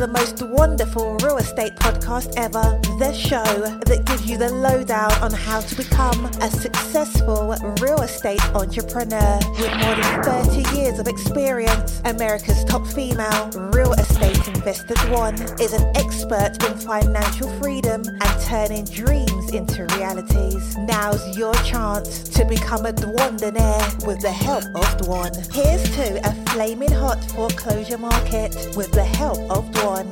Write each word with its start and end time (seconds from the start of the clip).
the 0.00 0.08
most 0.08 0.36
Dwanderful 0.36 1.22
real 1.22 1.36
estate 1.36 1.76
podcast 1.76 2.32
ever. 2.38 2.80
The 2.98 3.12
show 3.12 3.44
that 3.84 4.06
gives 4.06 4.24
you 4.24 4.38
the 4.38 4.48
lowdown 4.48 5.12
on 5.22 5.30
how 5.30 5.60
to 5.60 5.74
become 5.74 6.24
a 6.40 6.50
successful 6.50 7.54
real 7.82 8.00
estate 8.00 8.42
entrepreneur 8.54 9.38
with 9.58 9.76
more 9.76 9.94
than 9.94 10.22
30 10.22 10.74
years 10.74 10.98
of 10.98 11.06
experience. 11.06 12.00
America's 12.06 12.64
top 12.64 12.86
female 12.86 13.50
real 13.74 13.79
estate 13.92 14.48
investor 14.48 14.94
Dwan 14.94 15.60
is 15.60 15.72
an 15.72 15.84
expert 15.96 16.62
in 16.64 16.78
financial 16.78 17.48
freedom 17.60 18.02
and 18.06 18.42
turning 18.42 18.84
dreams 18.84 19.52
into 19.52 19.84
realities. 19.96 20.76
Now's 20.78 21.36
your 21.36 21.54
chance 21.64 22.22
to 22.30 22.44
become 22.44 22.86
a 22.86 22.92
Dwandonaire 22.92 24.06
with 24.06 24.20
the 24.20 24.30
help 24.30 24.64
of 24.64 24.84
Dwan. 24.98 25.30
Here's 25.52 25.82
to 25.96 26.28
a 26.28 26.32
flaming 26.50 26.92
hot 26.92 27.22
foreclosure 27.30 27.98
market 27.98 28.54
with 28.76 28.92
the 28.92 29.04
help 29.04 29.38
of 29.50 29.70
Dwan. 29.72 30.06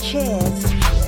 Cheers. 0.00 1.01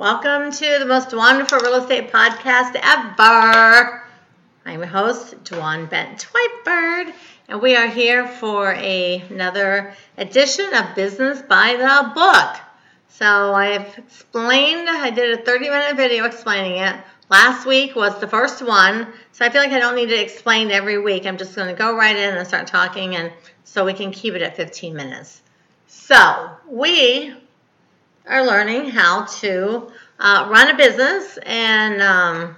Welcome 0.00 0.50
to 0.50 0.78
the 0.78 0.86
most 0.86 1.10
Dwanderful 1.10 1.60
real 1.60 1.74
estate 1.74 2.10
podcast 2.10 2.74
ever. 2.74 4.02
I'm 4.64 4.78
your 4.78 4.86
host, 4.86 5.44
Dwan 5.44 5.90
Bent 5.90 6.26
Twyford, 6.26 7.12
and 7.48 7.60
we 7.60 7.76
are 7.76 7.86
here 7.86 8.26
for 8.26 8.72
a, 8.72 9.22
another 9.28 9.92
edition 10.16 10.72
of 10.72 10.94
Business 10.94 11.42
by 11.42 11.76
the 11.76 12.14
Book. 12.14 12.56
So 13.08 13.52
I've 13.52 13.98
explained, 13.98 14.88
I 14.88 15.10
did 15.10 15.38
a 15.38 15.42
30 15.42 15.68
minute 15.68 15.96
video 15.98 16.24
explaining 16.24 16.78
it. 16.78 16.96
Last 17.28 17.66
week 17.66 17.94
was 17.94 18.18
the 18.20 18.26
first 18.26 18.62
one, 18.62 19.06
so 19.32 19.44
I 19.44 19.50
feel 19.50 19.60
like 19.60 19.72
I 19.72 19.80
don't 19.80 19.96
need 19.96 20.08
to 20.08 20.18
explain 20.18 20.70
every 20.70 20.96
week. 20.96 21.26
I'm 21.26 21.36
just 21.36 21.54
going 21.54 21.68
to 21.68 21.78
go 21.78 21.94
right 21.94 22.16
in 22.16 22.38
and 22.38 22.48
start 22.48 22.66
talking, 22.66 23.16
and 23.16 23.30
so 23.64 23.84
we 23.84 23.92
can 23.92 24.12
keep 24.12 24.32
it 24.32 24.40
at 24.40 24.56
15 24.56 24.96
minutes. 24.96 25.42
So 25.88 26.52
we 26.66 27.34
are 28.30 28.46
learning 28.46 28.88
how 28.88 29.24
to 29.26 29.90
uh, 30.18 30.48
run 30.50 30.70
a 30.70 30.76
business 30.76 31.38
and 31.44 32.00
um, 32.00 32.56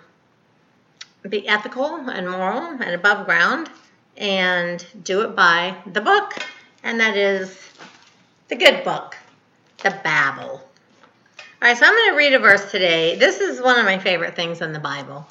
be 1.28 1.48
ethical 1.48 1.96
and 2.08 2.30
moral 2.30 2.60
and 2.60 2.90
above 2.90 3.26
ground 3.26 3.70
and 4.16 4.86
do 5.02 5.22
it 5.22 5.34
by 5.34 5.74
the 5.86 6.00
book, 6.00 6.34
and 6.84 7.00
that 7.00 7.16
is 7.16 7.58
the 8.48 8.54
good 8.54 8.84
book 8.84 9.16
the 9.82 9.90
Bible. 10.04 10.60
All 10.60 11.68
right, 11.68 11.76
so 11.76 11.86
I'm 11.86 11.92
going 11.92 12.10
to 12.10 12.16
read 12.16 12.34
a 12.34 12.38
verse 12.38 12.70
today. 12.70 13.16
This 13.16 13.40
is 13.40 13.60
one 13.60 13.78
of 13.78 13.84
my 13.84 13.98
favorite 13.98 14.36
things 14.36 14.60
in 14.60 14.72
the 14.72 14.78
Bible. 14.78 15.26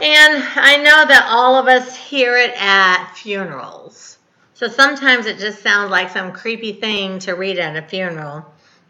And 0.00 0.42
I 0.54 0.76
know 0.76 1.04
that 1.06 1.26
all 1.28 1.56
of 1.56 1.66
us 1.66 1.96
hear 1.96 2.36
it 2.36 2.52
at 2.56 3.12
funerals. 3.14 4.18
So 4.54 4.68
sometimes 4.68 5.26
it 5.26 5.38
just 5.38 5.62
sounds 5.62 5.90
like 5.90 6.10
some 6.10 6.32
creepy 6.32 6.74
thing 6.74 7.18
to 7.20 7.34
read 7.34 7.58
at 7.58 7.76
a 7.76 7.82
funeral. 7.82 8.44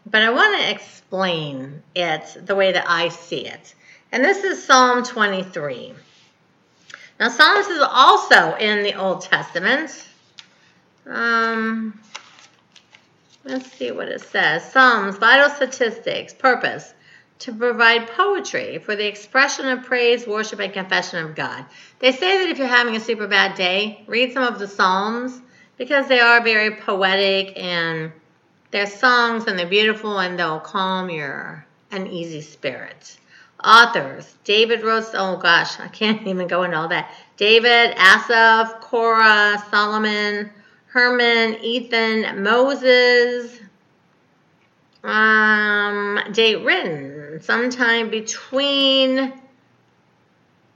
But 0.09 0.21
I 0.21 0.29
want 0.31 0.59
to 0.59 0.71
explain 0.71 1.83
it 1.95 2.45
the 2.45 2.55
way 2.55 2.71
that 2.71 2.85
I 2.87 3.09
see 3.09 3.45
it. 3.45 3.75
And 4.11 4.23
this 4.23 4.43
is 4.43 4.63
Psalm 4.63 5.03
23. 5.03 5.93
Now, 7.19 7.29
Psalms 7.29 7.67
is 7.67 7.81
also 7.81 8.55
in 8.55 8.83
the 8.83 8.93
Old 8.93 9.21
Testament. 9.21 10.07
Um, 11.05 11.99
Let's 13.47 13.71
see 13.71 13.91
what 13.91 14.09
it 14.09 14.19
says. 14.19 14.69
Psalms, 14.73 15.15
vital 15.17 15.49
statistics, 15.49 16.33
purpose 16.33 16.93
to 17.39 17.53
provide 17.53 18.09
poetry 18.09 18.77
for 18.79 18.93
the 18.97 19.07
expression 19.07 19.69
of 19.69 19.85
praise, 19.85 20.27
worship, 20.27 20.59
and 20.59 20.73
confession 20.73 21.23
of 21.23 21.33
God. 21.33 21.63
They 21.99 22.11
say 22.11 22.39
that 22.39 22.49
if 22.49 22.57
you're 22.57 22.67
having 22.67 22.97
a 22.97 22.99
super 22.99 23.25
bad 23.25 23.55
day, 23.55 24.03
read 24.05 24.33
some 24.33 24.43
of 24.43 24.59
the 24.59 24.67
Psalms 24.67 25.39
because 25.77 26.09
they 26.09 26.19
are 26.19 26.43
very 26.43 26.75
poetic 26.75 27.57
and 27.57 28.11
they're 28.71 28.87
songs 28.87 29.45
and 29.45 29.57
they're 29.57 29.67
beautiful 29.67 30.19
and 30.19 30.37
they'll 30.37 30.59
calm 30.59 31.09
your 31.09 31.65
uneasy 31.91 32.41
spirit. 32.41 33.17
Authors 33.63 34.35
David 34.43 34.83
wrote, 34.83 35.05
oh 35.13 35.37
gosh, 35.37 35.79
I 35.79 35.87
can't 35.87 36.27
even 36.27 36.47
go 36.47 36.63
into 36.63 36.77
all 36.77 36.87
that. 36.89 37.11
David, 37.37 37.95
Asaph, 37.97 38.81
Korah, 38.81 39.63
Solomon, 39.71 40.51
Heman, 40.93 41.57
Ethan, 41.61 42.43
Moses. 42.43 43.59
Um, 45.03 46.19
date 46.33 46.65
written 46.65 47.39
sometime 47.41 48.09
between 48.09 49.31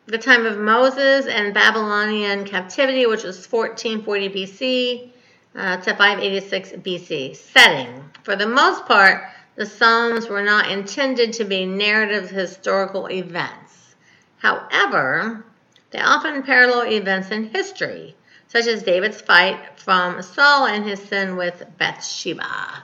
the 0.05 0.17
time 0.17 0.45
of 0.45 0.57
Moses 0.57 1.25
and 1.25 1.53
Babylonian 1.53 2.45
captivity, 2.45 3.05
which 3.07 3.23
was 3.23 3.45
1440 3.45 4.29
BC 4.29 5.09
uh, 5.55 5.77
to 5.77 5.95
586 5.95 6.71
BC. 6.73 7.35
Setting. 7.35 8.03
For 8.23 8.35
the 8.35 8.47
most 8.47 8.85
part, 8.85 9.23
the 9.55 9.65
Psalms 9.65 10.27
were 10.27 10.43
not 10.43 10.71
intended 10.71 11.33
to 11.33 11.43
be 11.43 11.65
narrative 11.65 12.29
historical 12.29 13.09
events. 13.09 13.95
However, 14.37 15.45
they 15.91 15.99
often 15.99 16.43
parallel 16.43 16.91
events 16.91 17.31
in 17.31 17.49
history 17.49 18.15
such 18.51 18.67
as 18.67 18.83
David's 18.83 19.21
fight 19.21 19.79
from 19.79 20.21
Saul 20.21 20.65
and 20.65 20.83
his 20.83 21.01
sin 21.01 21.37
with 21.37 21.63
Bathsheba. 21.77 22.83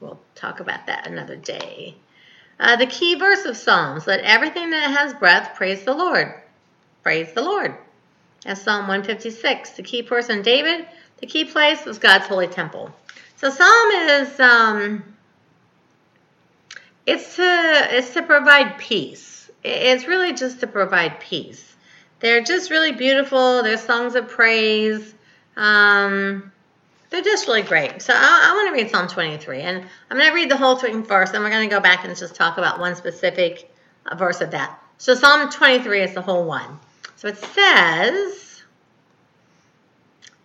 We'll 0.00 0.18
talk 0.34 0.60
about 0.60 0.86
that 0.86 1.06
another 1.06 1.36
day. 1.36 1.96
Uh, 2.58 2.76
the 2.76 2.86
key 2.86 3.16
verse 3.16 3.44
of 3.44 3.58
Psalms 3.58 4.06
let 4.06 4.20
everything 4.20 4.70
that 4.70 4.96
has 4.96 5.12
breath 5.12 5.54
praise 5.54 5.84
the 5.84 5.92
Lord. 5.92 6.32
Praise 7.02 7.30
the 7.34 7.42
Lord. 7.42 7.76
As 8.46 8.62
Psalm 8.62 8.88
156. 8.88 9.70
The 9.70 9.82
key 9.82 10.02
person, 10.02 10.40
David, 10.40 10.86
the 11.22 11.28
key 11.28 11.44
place 11.44 11.86
was 11.86 11.98
God's 11.98 12.26
holy 12.26 12.48
temple. 12.48 12.92
So 13.36 13.48
Psalm 13.48 13.90
is 13.92 14.40
um, 14.40 15.04
it's 17.06 17.36
to 17.36 17.86
it's 17.90 18.12
to 18.14 18.22
provide 18.22 18.76
peace. 18.76 19.50
It's 19.62 20.08
really 20.08 20.34
just 20.34 20.60
to 20.60 20.66
provide 20.66 21.20
peace. 21.20 21.76
They're 22.18 22.42
just 22.42 22.70
really 22.70 22.90
beautiful. 22.90 23.62
They're 23.62 23.78
songs 23.78 24.16
of 24.16 24.28
praise. 24.28 25.14
Um, 25.56 26.50
they're 27.10 27.22
just 27.22 27.46
really 27.46 27.62
great. 27.62 28.02
So 28.02 28.12
I, 28.16 28.48
I 28.50 28.54
want 28.54 28.74
to 28.74 28.82
read 28.82 28.90
Psalm 28.90 29.06
23, 29.06 29.60
and 29.60 29.84
I'm 30.10 30.16
going 30.16 30.28
to 30.28 30.34
read 30.34 30.50
the 30.50 30.56
whole 30.56 30.76
thing 30.76 31.04
first, 31.04 31.34
and 31.34 31.44
we're 31.44 31.50
going 31.50 31.68
to 31.68 31.74
go 31.74 31.80
back 31.80 32.04
and 32.04 32.16
just 32.16 32.34
talk 32.34 32.58
about 32.58 32.80
one 32.80 32.96
specific 32.96 33.72
uh, 34.06 34.16
verse 34.16 34.40
of 34.40 34.52
that. 34.52 34.80
So 34.98 35.14
Psalm 35.14 35.50
23 35.50 36.02
is 36.02 36.14
the 36.14 36.22
whole 36.22 36.44
one. 36.44 36.78
So 37.16 37.28
it 37.28 37.36
says, 37.36 38.51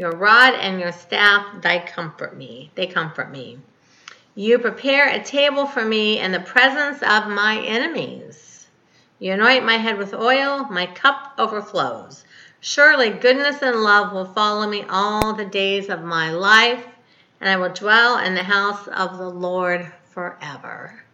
Your 0.00 0.12
rod 0.12 0.54
and 0.54 0.80
your 0.80 0.92
staff, 0.92 1.60
they 1.60 1.80
comfort 1.80 2.34
me. 2.34 2.70
They 2.74 2.86
comfort 2.86 3.30
me. 3.30 3.58
You 4.34 4.58
prepare 4.58 5.10
a 5.10 5.22
table 5.22 5.66
for 5.66 5.84
me 5.84 6.18
in 6.18 6.32
the 6.32 6.40
presence 6.40 7.02
of 7.02 7.28
my 7.28 7.62
enemies. 7.66 8.66
You 9.18 9.34
anoint 9.34 9.66
my 9.66 9.76
head 9.76 9.98
with 9.98 10.14
oil, 10.14 10.64
my 10.70 10.86
cup 10.86 11.34
overflows. 11.36 12.24
Surely 12.60 13.10
goodness 13.10 13.60
and 13.60 13.82
love 13.82 14.14
will 14.14 14.24
follow 14.24 14.66
me 14.66 14.86
all 14.88 15.34
the 15.34 15.44
days 15.44 15.90
of 15.90 16.02
my 16.02 16.30
life, 16.30 16.86
and 17.38 17.50
I 17.50 17.58
will 17.58 17.74
dwell 17.74 18.16
in 18.24 18.34
the 18.34 18.42
house 18.42 18.88
of 18.88 19.18
the 19.18 19.28
Lord 19.28 19.92
forever. 20.08 21.04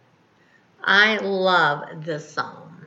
I 0.81 1.17
love 1.17 2.05
this 2.05 2.31
psalm. 2.31 2.85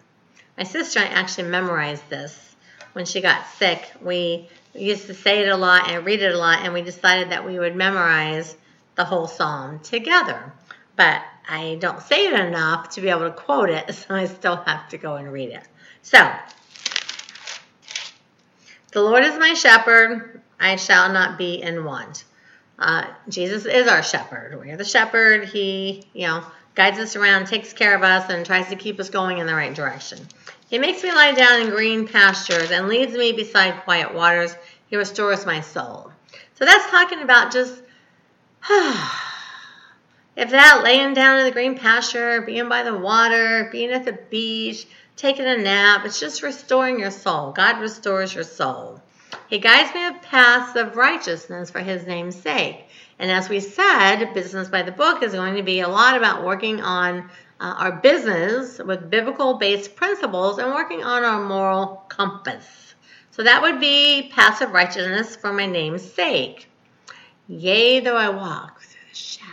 My 0.56 0.64
sister 0.64 1.00
and 1.00 1.14
I 1.14 1.20
actually 1.20 1.50
memorized 1.50 2.08
this 2.08 2.56
when 2.94 3.04
she 3.04 3.20
got 3.20 3.46
sick. 3.58 3.92
We 4.00 4.48
used 4.74 5.06
to 5.06 5.14
say 5.14 5.40
it 5.40 5.48
a 5.48 5.56
lot 5.56 5.90
and 5.90 6.04
read 6.04 6.22
it 6.22 6.34
a 6.34 6.38
lot, 6.38 6.60
and 6.60 6.72
we 6.72 6.82
decided 6.82 7.30
that 7.30 7.46
we 7.46 7.58
would 7.58 7.76
memorize 7.76 8.56
the 8.94 9.04
whole 9.04 9.26
psalm 9.26 9.80
together. 9.80 10.52
But 10.96 11.22
I 11.48 11.76
don't 11.80 12.00
say 12.02 12.26
it 12.26 12.38
enough 12.38 12.90
to 12.90 13.00
be 13.00 13.08
able 13.08 13.22
to 13.22 13.32
quote 13.32 13.70
it, 13.70 13.94
so 13.94 14.14
I 14.14 14.26
still 14.26 14.56
have 14.56 14.88
to 14.90 14.98
go 14.98 15.16
and 15.16 15.32
read 15.32 15.50
it. 15.50 15.62
So, 16.02 16.30
the 18.92 19.02
Lord 19.02 19.24
is 19.24 19.38
my 19.38 19.54
shepherd, 19.54 20.40
I 20.58 20.76
shall 20.76 21.12
not 21.12 21.38
be 21.38 21.62
in 21.62 21.84
want. 21.84 22.24
Uh, 22.78 23.06
Jesus 23.28 23.66
is 23.66 23.86
our 23.86 24.02
shepherd. 24.02 24.58
We 24.60 24.70
are 24.70 24.76
the 24.76 24.84
shepherd. 24.84 25.48
He, 25.48 26.06
you 26.14 26.26
know, 26.26 26.44
guides 26.74 26.98
us 26.98 27.14
around, 27.14 27.46
takes 27.46 27.72
care 27.72 27.94
of 27.94 28.02
us, 28.02 28.30
and 28.30 28.44
tries 28.44 28.68
to 28.68 28.76
keep 28.76 28.98
us 29.00 29.10
going 29.10 29.38
in 29.38 29.46
the 29.46 29.54
right 29.54 29.74
direction. 29.74 30.18
He 30.70 30.78
makes 30.78 31.02
me 31.02 31.10
lie 31.10 31.32
down 31.32 31.62
in 31.62 31.70
green 31.70 32.06
pastures 32.06 32.70
and 32.70 32.86
leads 32.86 33.12
me 33.12 33.32
beside 33.32 33.82
quiet 33.82 34.14
waters. 34.14 34.54
He 34.86 34.94
restores 34.94 35.44
my 35.44 35.62
soul. 35.62 36.12
So 36.54 36.64
that's 36.64 36.88
talking 36.92 37.22
about 37.22 37.52
just 37.52 37.74
if 38.70 40.50
that 40.50 40.82
laying 40.84 41.12
down 41.12 41.40
in 41.40 41.44
the 41.44 41.50
green 41.50 41.76
pasture, 41.76 42.42
being 42.42 42.68
by 42.68 42.84
the 42.84 42.96
water, 42.96 43.68
being 43.72 43.90
at 43.90 44.04
the 44.04 44.12
beach, 44.12 44.86
taking 45.16 45.44
a 45.44 45.56
nap, 45.56 46.06
it's 46.06 46.20
just 46.20 46.44
restoring 46.44 47.00
your 47.00 47.10
soul. 47.10 47.50
God 47.50 47.80
restores 47.80 48.32
your 48.32 48.44
soul. 48.44 49.02
He 49.48 49.58
guides 49.58 49.92
me 49.92 50.06
in 50.06 50.20
paths 50.20 50.76
of 50.76 50.96
righteousness 50.96 51.70
for 51.70 51.80
his 51.80 52.06
name's 52.06 52.36
sake. 52.36 52.84
And 53.18 53.28
as 53.28 53.48
we 53.48 53.58
said, 53.58 54.34
Business 54.34 54.68
by 54.68 54.82
the 54.82 54.92
Book 54.92 55.24
is 55.24 55.32
going 55.32 55.56
to 55.56 55.64
be 55.64 55.80
a 55.80 55.88
lot 55.88 56.16
about 56.16 56.44
working 56.44 56.80
on 56.80 57.28
uh, 57.60 57.74
our 57.76 57.92
business 57.92 58.78
with 58.78 59.10
biblical 59.10 59.54
based 59.58 59.94
principles 59.94 60.58
and 60.58 60.72
working 60.72 61.04
on 61.04 61.22
our 61.24 61.46
moral 61.46 62.02
compass. 62.08 62.94
So 63.32 63.42
that 63.42 63.62
would 63.62 63.78
be 63.78 64.30
passive 64.34 64.72
righteousness 64.72 65.36
for 65.36 65.52
my 65.52 65.66
name's 65.66 66.02
sake. 66.02 66.68
Yea, 67.46 68.00
though 68.00 68.16
I 68.16 68.30
walk 68.30 68.80
through 68.80 69.08
the 69.10 69.16
shadow 69.16 69.50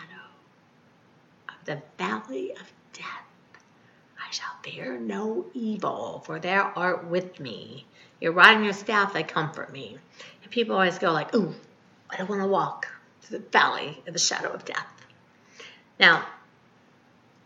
of 1.49 1.65
the 1.65 1.81
valley 1.97 2.51
of 2.51 2.71
death, 2.93 3.25
I 4.17 4.31
shall 4.31 4.53
fear 4.63 4.97
no 4.97 5.45
evil, 5.53 6.23
for 6.25 6.39
thou 6.39 6.71
art 6.75 7.07
with 7.07 7.39
me. 7.39 7.85
Your 8.21 8.31
rod 8.31 8.55
and 8.55 8.63
your 8.63 8.73
staff, 8.73 9.13
they 9.13 9.23
comfort 9.23 9.71
me. 9.71 9.97
And 10.43 10.51
people 10.51 10.75
always 10.75 10.97
go 10.97 11.11
like, 11.11 11.35
ooh, 11.35 11.53
I 12.09 12.17
don't 12.17 12.29
want 12.29 12.41
to 12.41 12.47
walk 12.47 12.87
through 13.21 13.39
the 13.39 13.49
valley 13.49 14.01
of 14.07 14.13
the 14.13 14.19
shadow 14.19 14.51
of 14.51 14.63
death. 14.63 14.87
Now, 15.99 16.25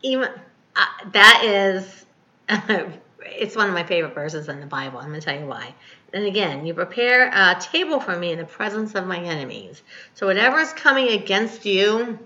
even 0.02 0.30
uh, 0.76 0.86
that 1.12 1.44
is, 1.44 2.06
it's 3.26 3.56
one 3.56 3.68
of 3.68 3.74
my 3.74 3.84
favorite 3.84 4.14
verses 4.14 4.50
in 4.50 4.60
the 4.60 4.66
Bible. 4.66 5.00
I'm 5.00 5.10
going 5.10 5.20
to 5.20 5.26
tell 5.26 5.40
you 5.40 5.46
why. 5.46 5.74
And 6.14 6.26
again, 6.26 6.66
you 6.66 6.74
prepare 6.74 7.30
a 7.34 7.60
table 7.60 8.00
for 8.00 8.18
me 8.18 8.32
in 8.32 8.38
the 8.38 8.46
presence 8.46 8.96
of 8.96 9.08
my 9.08 9.20
enemies. 9.20 9.82
So 10.14 10.28
whatever 10.28 10.60
is 10.60 10.74
coming 10.74 11.10
against 11.10 11.66
you, 11.66 12.20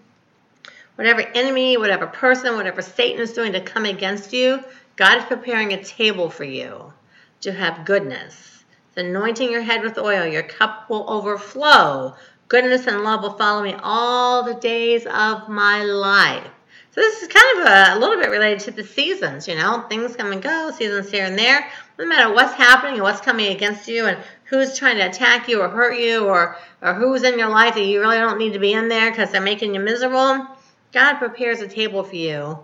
whatever 0.96 1.22
enemy, 1.22 1.78
whatever 1.78 2.08
person, 2.08 2.56
whatever 2.56 2.82
Satan 2.82 3.22
is 3.22 3.34
doing 3.34 3.54
to 3.54 3.62
come 3.62 3.86
against 3.86 4.34
you, 4.34 4.64
God 4.96 5.20
is 5.20 5.26
preparing 5.26 5.74
a 5.74 5.84
table 5.84 6.30
for 6.30 6.46
you 6.46 6.94
to 7.42 7.52
have 7.52 7.86
goodness. 7.86 8.64
It's 8.90 8.98
anointing 8.98 9.52
your 9.52 9.62
head 9.62 9.84
with 9.84 9.98
oil. 9.98 10.26
Your 10.26 10.44
cup 10.44 10.90
will 10.90 11.10
overflow. 11.10 12.16
Goodness 12.48 12.88
and 12.88 13.04
love 13.04 13.22
will 13.22 13.38
follow 13.38 13.64
me 13.64 13.76
all 13.84 14.44
the 14.44 14.54
days 14.54 15.06
of 15.06 15.50
my 15.50 15.84
life. 15.84 16.48
So 16.96 17.02
this 17.02 17.24
is 17.24 17.28
kind 17.28 17.60
of 17.60 17.66
a, 17.66 17.98
a, 17.98 18.00
little 18.00 18.16
bit 18.16 18.30
related 18.30 18.62
to 18.62 18.72
the 18.72 18.86
seasons, 18.86 19.50
you 19.50 19.56
know, 19.56 19.82
things 19.90 20.16
come 20.16 20.32
and 20.32 20.42
go, 20.42 20.72
seasons 20.72 21.12
here 21.12 21.26
and 21.26 21.38
there. 21.38 21.68
No 22.00 22.06
matter 22.06 22.34
what's 22.34 22.54
happening 22.54 22.94
and 22.94 23.04
what's 23.04 23.20
coming 23.20 23.54
against 23.54 23.90
you 23.90 24.06
and 24.06 24.18
who's 24.46 24.80
trying 24.80 24.96
to 24.96 25.10
attack 25.10 25.50
you 25.50 25.60
or 25.60 25.68
hurt 25.68 26.00
you 26.00 26.26
or, 26.26 26.56
or 26.82 26.94
who's 26.94 27.24
in 27.24 27.38
your 27.38 27.50
life 27.50 27.76
that 27.76 27.84
you 27.84 28.00
really 28.00 28.16
don't 28.16 28.38
need 28.38 28.54
to 28.54 28.60
be 28.60 28.72
in 28.72 28.88
there 28.88 29.12
because 29.12 29.30
they're 29.30 29.42
making 29.42 29.76
you 29.76 29.82
miserable, 29.82 30.48
God 30.94 31.16
prepares 31.16 31.60
a 31.60 31.68
table 31.68 32.02
for 32.02 32.16
you 32.16 32.60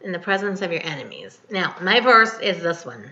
in 0.00 0.12
the 0.12 0.18
presence 0.18 0.62
of 0.62 0.72
your 0.72 0.82
enemies. 0.82 1.38
Now, 1.50 1.76
my 1.82 2.00
verse 2.00 2.38
is 2.40 2.62
this 2.62 2.86
one. 2.86 3.10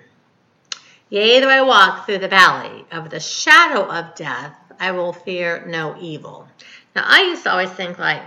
Yea, 1.11 1.41
though 1.41 1.51
I 1.51 1.61
walk 1.61 2.07
through 2.07 2.21
the 2.21 2.29
valley 2.29 2.87
of 2.93 3.11
the 3.11 3.21
shadow 3.21 3.83
of 3.83 4.15
death, 4.15 4.57
I 4.81 4.93
will 4.93 5.13
fear 5.13 5.67
no 5.67 5.97
evil. 6.01 6.49
Now, 6.97 7.03
I 7.05 7.25
used 7.25 7.43
to 7.43 7.51
always 7.51 7.73
think 7.73 7.99
like, 7.99 8.23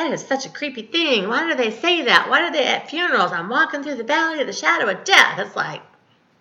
that 0.00 0.12
is 0.12 0.26
such 0.26 0.46
a 0.46 0.50
creepy 0.50 0.82
thing. 0.82 1.28
Why 1.28 1.48
do 1.48 1.54
they 1.54 1.70
say 1.70 2.02
that? 2.02 2.30
Why 2.30 2.46
do 2.46 2.52
they 2.52 2.66
at 2.66 2.88
funerals? 2.88 3.32
I'm 3.32 3.48
walking 3.48 3.82
through 3.82 3.96
the 3.96 4.04
valley 4.04 4.40
of 4.40 4.46
the 4.46 4.52
shadow 4.52 4.88
of 4.88 5.04
death. 5.04 5.38
It's 5.38 5.54
like, 5.54 5.82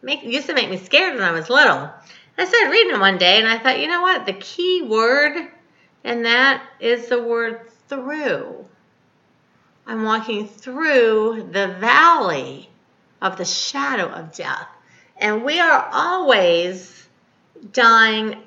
make, 0.02 0.24
used 0.24 0.48
to 0.48 0.54
make 0.54 0.70
me 0.70 0.78
scared 0.78 1.16
when 1.16 1.24
I 1.24 1.32
was 1.32 1.50
little. 1.50 1.90
I 2.38 2.46
started 2.46 2.72
reading 2.72 2.96
it 2.96 3.00
one 3.00 3.18
day 3.18 3.38
and 3.38 3.48
I 3.48 3.58
thought, 3.60 3.80
you 3.80 3.88
know 3.88 4.02
what? 4.02 4.26
The 4.26 4.34
key 4.34 4.84
word 4.84 5.50
in 6.04 6.24
that 6.24 6.64
is 6.80 7.10
the 7.10 7.22
word 7.22 7.70
through. 7.90 8.66
I'm 9.86 10.04
walking 10.04 10.48
through 10.48 11.50
the 11.52 11.68
valley 11.68 12.70
of 13.22 13.38
the 13.38 13.46
shadow 13.46 14.08
of 14.08 14.34
death. 14.34 14.68
And 15.18 15.44
we 15.44 15.60
are 15.60 15.90
always 15.92 17.08
dying 17.74 18.42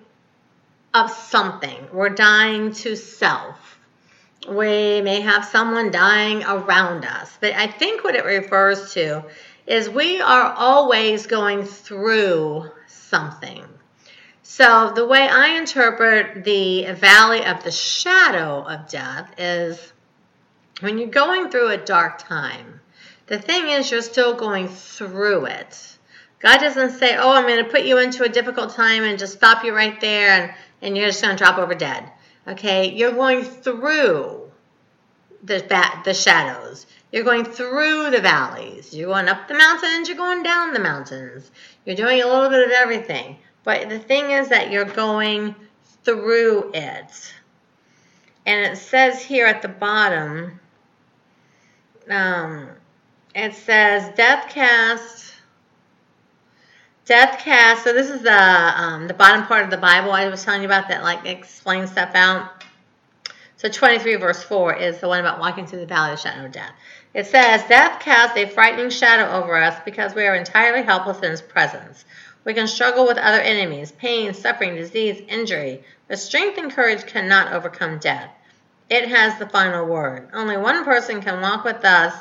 of 0.94 1.10
something. 1.10 1.88
We're 1.92 2.10
dying 2.10 2.72
to 2.72 2.96
self 2.96 3.78
we 4.48 5.00
may 5.00 5.20
have 5.20 5.44
someone 5.44 5.90
dying 5.90 6.42
around 6.44 7.04
us. 7.04 7.36
But 7.40 7.54
I 7.54 7.66
think 7.66 8.04
what 8.04 8.16
it 8.16 8.24
refers 8.24 8.94
to 8.94 9.24
is 9.66 9.88
we 9.88 10.20
are 10.20 10.52
always 10.52 11.26
going 11.26 11.64
through 11.64 12.70
something. 12.86 13.64
So 14.42 14.92
the 14.94 15.06
way 15.06 15.28
I 15.28 15.58
interpret 15.58 16.44
the 16.44 16.92
valley 16.92 17.44
of 17.44 17.62
the 17.62 17.70
shadow 17.70 18.62
of 18.62 18.88
death 18.88 19.32
is 19.38 19.92
when 20.80 20.98
you're 20.98 21.08
going 21.08 21.48
through 21.48 21.70
a 21.70 21.76
dark 21.76 22.18
time, 22.18 22.80
the 23.28 23.38
thing 23.38 23.68
is 23.68 23.90
you're 23.90 24.02
still 24.02 24.34
going 24.34 24.68
through 24.68 25.46
it. 25.46 25.96
God 26.40 26.58
doesn't 26.58 26.98
say, 26.98 27.16
oh, 27.16 27.30
I'm 27.30 27.46
going 27.46 27.64
to 27.64 27.70
put 27.70 27.84
you 27.84 27.98
into 27.98 28.24
a 28.24 28.28
difficult 28.28 28.74
time 28.74 29.04
and 29.04 29.18
just 29.18 29.34
stop 29.34 29.64
you 29.64 29.74
right 29.74 29.98
there 30.00 30.30
and, 30.30 30.54
and 30.82 30.96
you're 30.96 31.06
just 31.06 31.22
going 31.22 31.36
to 31.36 31.42
drop 31.42 31.58
over 31.58 31.74
dead. 31.74 32.10
Okay, 32.46 32.92
you're 32.92 33.12
going 33.12 33.44
through 33.44 34.50
the 35.44 35.58
the 36.04 36.14
shadows. 36.14 36.86
You're 37.12 37.24
going 37.24 37.44
through 37.44 38.10
the 38.10 38.20
valleys. 38.20 38.94
You're 38.94 39.08
going 39.08 39.28
up 39.28 39.46
the 39.46 39.54
mountains. 39.54 40.08
You're 40.08 40.16
going 40.16 40.42
down 40.42 40.72
the 40.72 40.80
mountains. 40.80 41.50
You're 41.84 41.96
doing 41.96 42.22
a 42.22 42.26
little 42.26 42.48
bit 42.48 42.66
of 42.66 42.72
everything. 42.72 43.36
But 43.64 43.88
the 43.88 43.98
thing 43.98 44.30
is 44.30 44.48
that 44.48 44.72
you're 44.72 44.84
going 44.84 45.54
through 46.04 46.72
it. 46.74 47.34
And 48.44 48.72
it 48.72 48.76
says 48.76 49.22
here 49.22 49.46
at 49.46 49.62
the 49.62 49.68
bottom, 49.68 50.58
um, 52.08 52.70
it 53.34 53.54
says 53.54 54.14
death 54.16 54.48
cast 54.48 55.31
Death 57.04 57.40
cast. 57.40 57.84
So 57.84 57.92
this 57.92 58.10
is 58.10 58.22
the 58.22 58.32
um, 58.32 59.08
the 59.08 59.14
bottom 59.14 59.44
part 59.46 59.64
of 59.64 59.70
the 59.70 59.76
Bible 59.76 60.12
I 60.12 60.28
was 60.28 60.44
telling 60.44 60.62
you 60.62 60.68
about 60.68 60.88
that 60.88 61.02
like 61.02 61.26
explains 61.26 61.90
stuff 61.90 62.10
out. 62.14 62.64
So 63.56 63.68
23 63.68 64.16
verse 64.16 64.42
4 64.42 64.74
is 64.74 65.00
the 65.00 65.08
one 65.08 65.20
about 65.20 65.38
walking 65.38 65.66
through 65.66 65.80
the 65.80 65.86
valley 65.86 66.12
of 66.12 66.18
the 66.18 66.22
shadow 66.22 66.46
of 66.46 66.52
death. 66.52 66.72
It 67.14 67.26
says, 67.26 67.62
Death 67.68 68.00
casts 68.00 68.36
a 68.36 68.46
frightening 68.46 68.90
shadow 68.90 69.30
over 69.30 69.56
us 69.56 69.78
because 69.84 70.14
we 70.14 70.24
are 70.24 70.34
entirely 70.34 70.82
helpless 70.82 71.18
in 71.18 71.30
his 71.30 71.42
presence. 71.42 72.04
We 72.44 72.54
can 72.54 72.66
struggle 72.66 73.06
with 73.06 73.18
other 73.18 73.40
enemies, 73.40 73.92
pain, 73.92 74.34
suffering, 74.34 74.74
disease, 74.74 75.22
injury, 75.28 75.84
but 76.08 76.18
strength 76.18 76.58
and 76.58 76.72
courage 76.72 77.06
cannot 77.06 77.52
overcome 77.52 77.98
death. 77.98 78.30
It 78.88 79.08
has 79.08 79.38
the 79.38 79.48
final 79.48 79.86
word. 79.86 80.28
Only 80.32 80.56
one 80.56 80.84
person 80.84 81.20
can 81.20 81.40
walk 81.40 81.64
with 81.64 81.84
us 81.84 82.14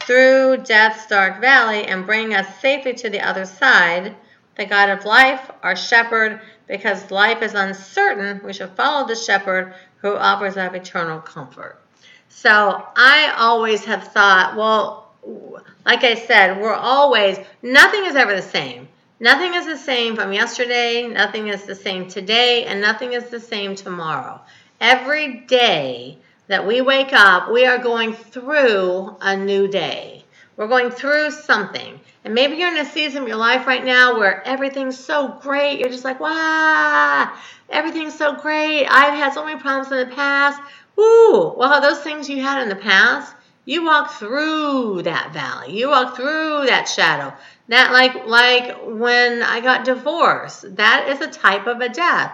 through 0.00 0.56
death's 0.64 1.06
dark 1.06 1.40
valley 1.40 1.84
and 1.84 2.06
bring 2.06 2.34
us 2.34 2.58
safely 2.60 2.94
to 2.94 3.10
the 3.10 3.20
other 3.20 3.44
side. 3.44 4.16
The 4.56 4.66
God 4.66 4.90
of 4.90 5.04
life, 5.04 5.50
our 5.62 5.76
shepherd, 5.76 6.40
because 6.66 7.10
life 7.10 7.42
is 7.42 7.54
uncertain, 7.54 8.40
we 8.44 8.52
should 8.52 8.70
follow 8.70 9.06
the 9.06 9.16
shepherd 9.16 9.74
who 9.98 10.14
offers 10.14 10.56
up 10.56 10.74
eternal 10.74 11.20
comfort. 11.20 11.80
So 12.28 12.50
I 12.96 13.34
always 13.36 13.84
have 13.84 14.12
thought, 14.12 14.56
well, 14.56 15.10
like 15.84 16.04
I 16.04 16.14
said, 16.14 16.60
we're 16.60 16.74
always, 16.74 17.38
nothing 17.62 18.06
is 18.06 18.16
ever 18.16 18.34
the 18.34 18.42
same. 18.42 18.88
Nothing 19.18 19.54
is 19.54 19.66
the 19.66 19.76
same 19.76 20.16
from 20.16 20.32
yesterday, 20.32 21.06
nothing 21.06 21.48
is 21.48 21.64
the 21.64 21.74
same 21.74 22.08
today, 22.08 22.64
and 22.64 22.80
nothing 22.80 23.12
is 23.12 23.28
the 23.28 23.40
same 23.40 23.74
tomorrow. 23.74 24.40
Every 24.80 25.40
day 25.40 26.16
that 26.46 26.66
we 26.66 26.80
wake 26.80 27.12
up, 27.12 27.50
we 27.50 27.66
are 27.66 27.78
going 27.78 28.14
through 28.14 29.16
a 29.20 29.36
new 29.36 29.68
day. 29.68 30.19
We're 30.60 30.68
going 30.68 30.90
through 30.90 31.30
something. 31.30 31.98
And 32.22 32.34
maybe 32.34 32.56
you're 32.56 32.68
in 32.68 32.76
a 32.76 32.84
season 32.84 33.22
of 33.22 33.28
your 33.28 33.38
life 33.38 33.66
right 33.66 33.82
now 33.82 34.18
where 34.18 34.46
everything's 34.46 34.98
so 34.98 35.38
great. 35.40 35.80
You're 35.80 35.88
just 35.88 36.04
like, 36.04 36.20
wow, 36.20 37.34
everything's 37.70 38.18
so 38.18 38.34
great. 38.34 38.84
I've 38.84 39.14
had 39.14 39.32
so 39.32 39.42
many 39.42 39.58
problems 39.58 39.90
in 39.90 40.06
the 40.06 40.14
past. 40.14 40.60
Woo! 40.96 41.54
Well, 41.54 41.80
those 41.80 42.00
things 42.00 42.28
you 42.28 42.42
had 42.42 42.62
in 42.62 42.68
the 42.68 42.76
past, 42.76 43.34
you 43.64 43.86
walk 43.86 44.10
through 44.10 45.00
that 45.04 45.32
valley. 45.32 45.78
You 45.78 45.88
walk 45.88 46.14
through 46.14 46.66
that 46.66 46.90
shadow. 46.90 47.34
That 47.68 47.90
like 47.90 48.26
like 48.26 48.76
when 48.84 49.42
I 49.42 49.62
got 49.62 49.86
divorced, 49.86 50.76
that 50.76 51.08
is 51.08 51.22
a 51.22 51.28
type 51.28 51.68
of 51.68 51.80
a 51.80 51.88
death. 51.88 52.32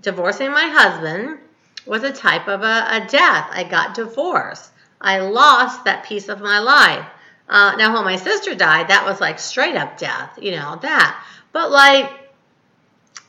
Divorcing 0.00 0.50
my 0.50 0.64
husband 0.64 1.40
was 1.84 2.04
a 2.04 2.12
type 2.12 2.48
of 2.48 2.62
a, 2.62 2.86
a 2.88 3.06
death. 3.06 3.48
I 3.50 3.66
got 3.70 3.92
divorced. 3.92 4.70
I 4.98 5.18
lost 5.18 5.84
that 5.84 6.06
piece 6.06 6.30
of 6.30 6.40
my 6.40 6.58
life. 6.58 7.04
Uh, 7.50 7.74
now, 7.76 7.92
when 7.92 8.04
my 8.04 8.14
sister 8.14 8.54
died, 8.54 8.88
that 8.88 9.04
was 9.04 9.20
like 9.20 9.40
straight 9.40 9.74
up 9.74 9.98
death, 9.98 10.38
you 10.40 10.52
know, 10.52 10.78
that. 10.82 11.20
But 11.50 11.72
like, 11.72 12.08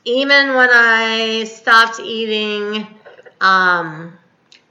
even 0.06 0.54
when 0.54 0.70
I 0.72 1.46
stopped 1.46 2.00
eating 2.00 2.86
um, 3.42 4.14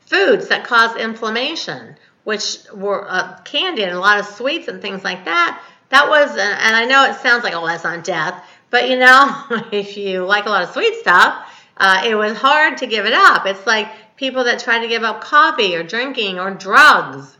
foods 0.02 0.48
that 0.48 0.62
cause 0.62 0.94
inflammation, 0.96 1.96
which 2.22 2.58
were 2.72 3.04
uh, 3.10 3.40
candy 3.40 3.82
and 3.82 3.92
a 3.92 3.98
lot 3.98 4.20
of 4.20 4.26
sweets 4.26 4.68
and 4.68 4.80
things 4.80 5.02
like 5.02 5.24
that, 5.24 5.60
that 5.88 6.08
was, 6.08 6.30
and 6.30 6.76
I 6.76 6.84
know 6.84 7.10
it 7.10 7.16
sounds 7.16 7.42
like, 7.42 7.54
oh, 7.54 7.66
that's 7.66 7.82
not 7.82 8.04
death, 8.04 8.44
but 8.70 8.88
you 8.88 9.00
know, 9.00 9.46
if 9.72 9.96
you 9.96 10.24
like 10.24 10.46
a 10.46 10.48
lot 10.48 10.62
of 10.62 10.70
sweet 10.70 10.94
stuff, 11.00 11.44
uh, 11.76 12.02
it 12.06 12.14
was 12.14 12.36
hard 12.36 12.78
to 12.78 12.86
give 12.86 13.04
it 13.04 13.14
up. 13.14 13.46
It's 13.46 13.66
like 13.66 13.88
people 14.14 14.44
that 14.44 14.60
try 14.60 14.78
to 14.78 14.86
give 14.86 15.02
up 15.02 15.22
coffee 15.22 15.74
or 15.74 15.82
drinking 15.82 16.38
or 16.38 16.52
drugs. 16.52 17.36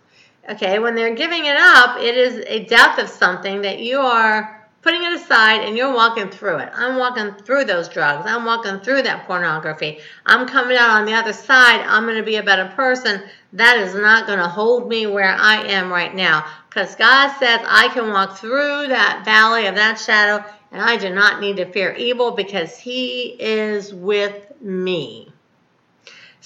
Okay, 0.49 0.79
when 0.79 0.95
they're 0.95 1.15
giving 1.15 1.45
it 1.45 1.57
up, 1.57 1.99
it 2.01 2.17
is 2.17 2.45
a 2.47 2.65
death 2.65 2.99
of 2.99 3.09
something 3.09 3.63
that 3.63 3.81
you 3.81 3.99
are 4.01 4.61
putting 4.83 5.03
it 5.03 5.13
aside 5.13 5.63
and 5.63 5.77
you're 5.77 5.93
walking 5.93 6.31
through 6.31 6.57
it. 6.57 6.71
I'm 6.75 6.97
walking 6.97 7.33
through 7.45 7.65
those 7.65 7.89
drugs. 7.89 8.25
I'm 8.27 8.47
walking 8.47 8.81
through 8.81 9.03
that 9.03 9.27
pornography. 9.27 9.99
I'm 10.25 10.49
coming 10.49 10.77
out 10.77 10.91
on 10.91 11.05
the 11.05 11.13
other 11.13 11.35
side. 11.35 11.85
I'm 11.87 12.05
going 12.05 12.17
to 12.17 12.23
be 12.23 12.37
a 12.37 12.43
better 12.43 12.73
person. 12.75 13.23
That 13.53 13.79
is 13.79 13.95
not 13.95 14.27
going 14.27 14.39
to 14.39 14.49
hold 14.49 14.89
me 14.89 15.07
where 15.07 15.35
I 15.35 15.63
am 15.67 15.93
right 15.93 16.15
now 16.15 16.47
because 16.69 16.97
God 16.97 17.37
says 17.39 17.61
I 17.67 17.89
can 17.89 18.09
walk 18.09 18.39
through 18.39 18.89
that 18.89 19.23
valley 19.25 19.67
of 19.67 19.75
that 19.75 20.01
shadow 20.01 20.45
and 20.73 20.81
I 20.81 20.97
do 20.97 21.11
not 21.11 21.41
need 21.41 21.57
to 21.57 21.71
fear 21.71 21.93
evil 21.93 22.31
because 22.31 22.79
He 22.79 23.37
is 23.39 23.93
with 23.93 24.53
me. 24.63 25.33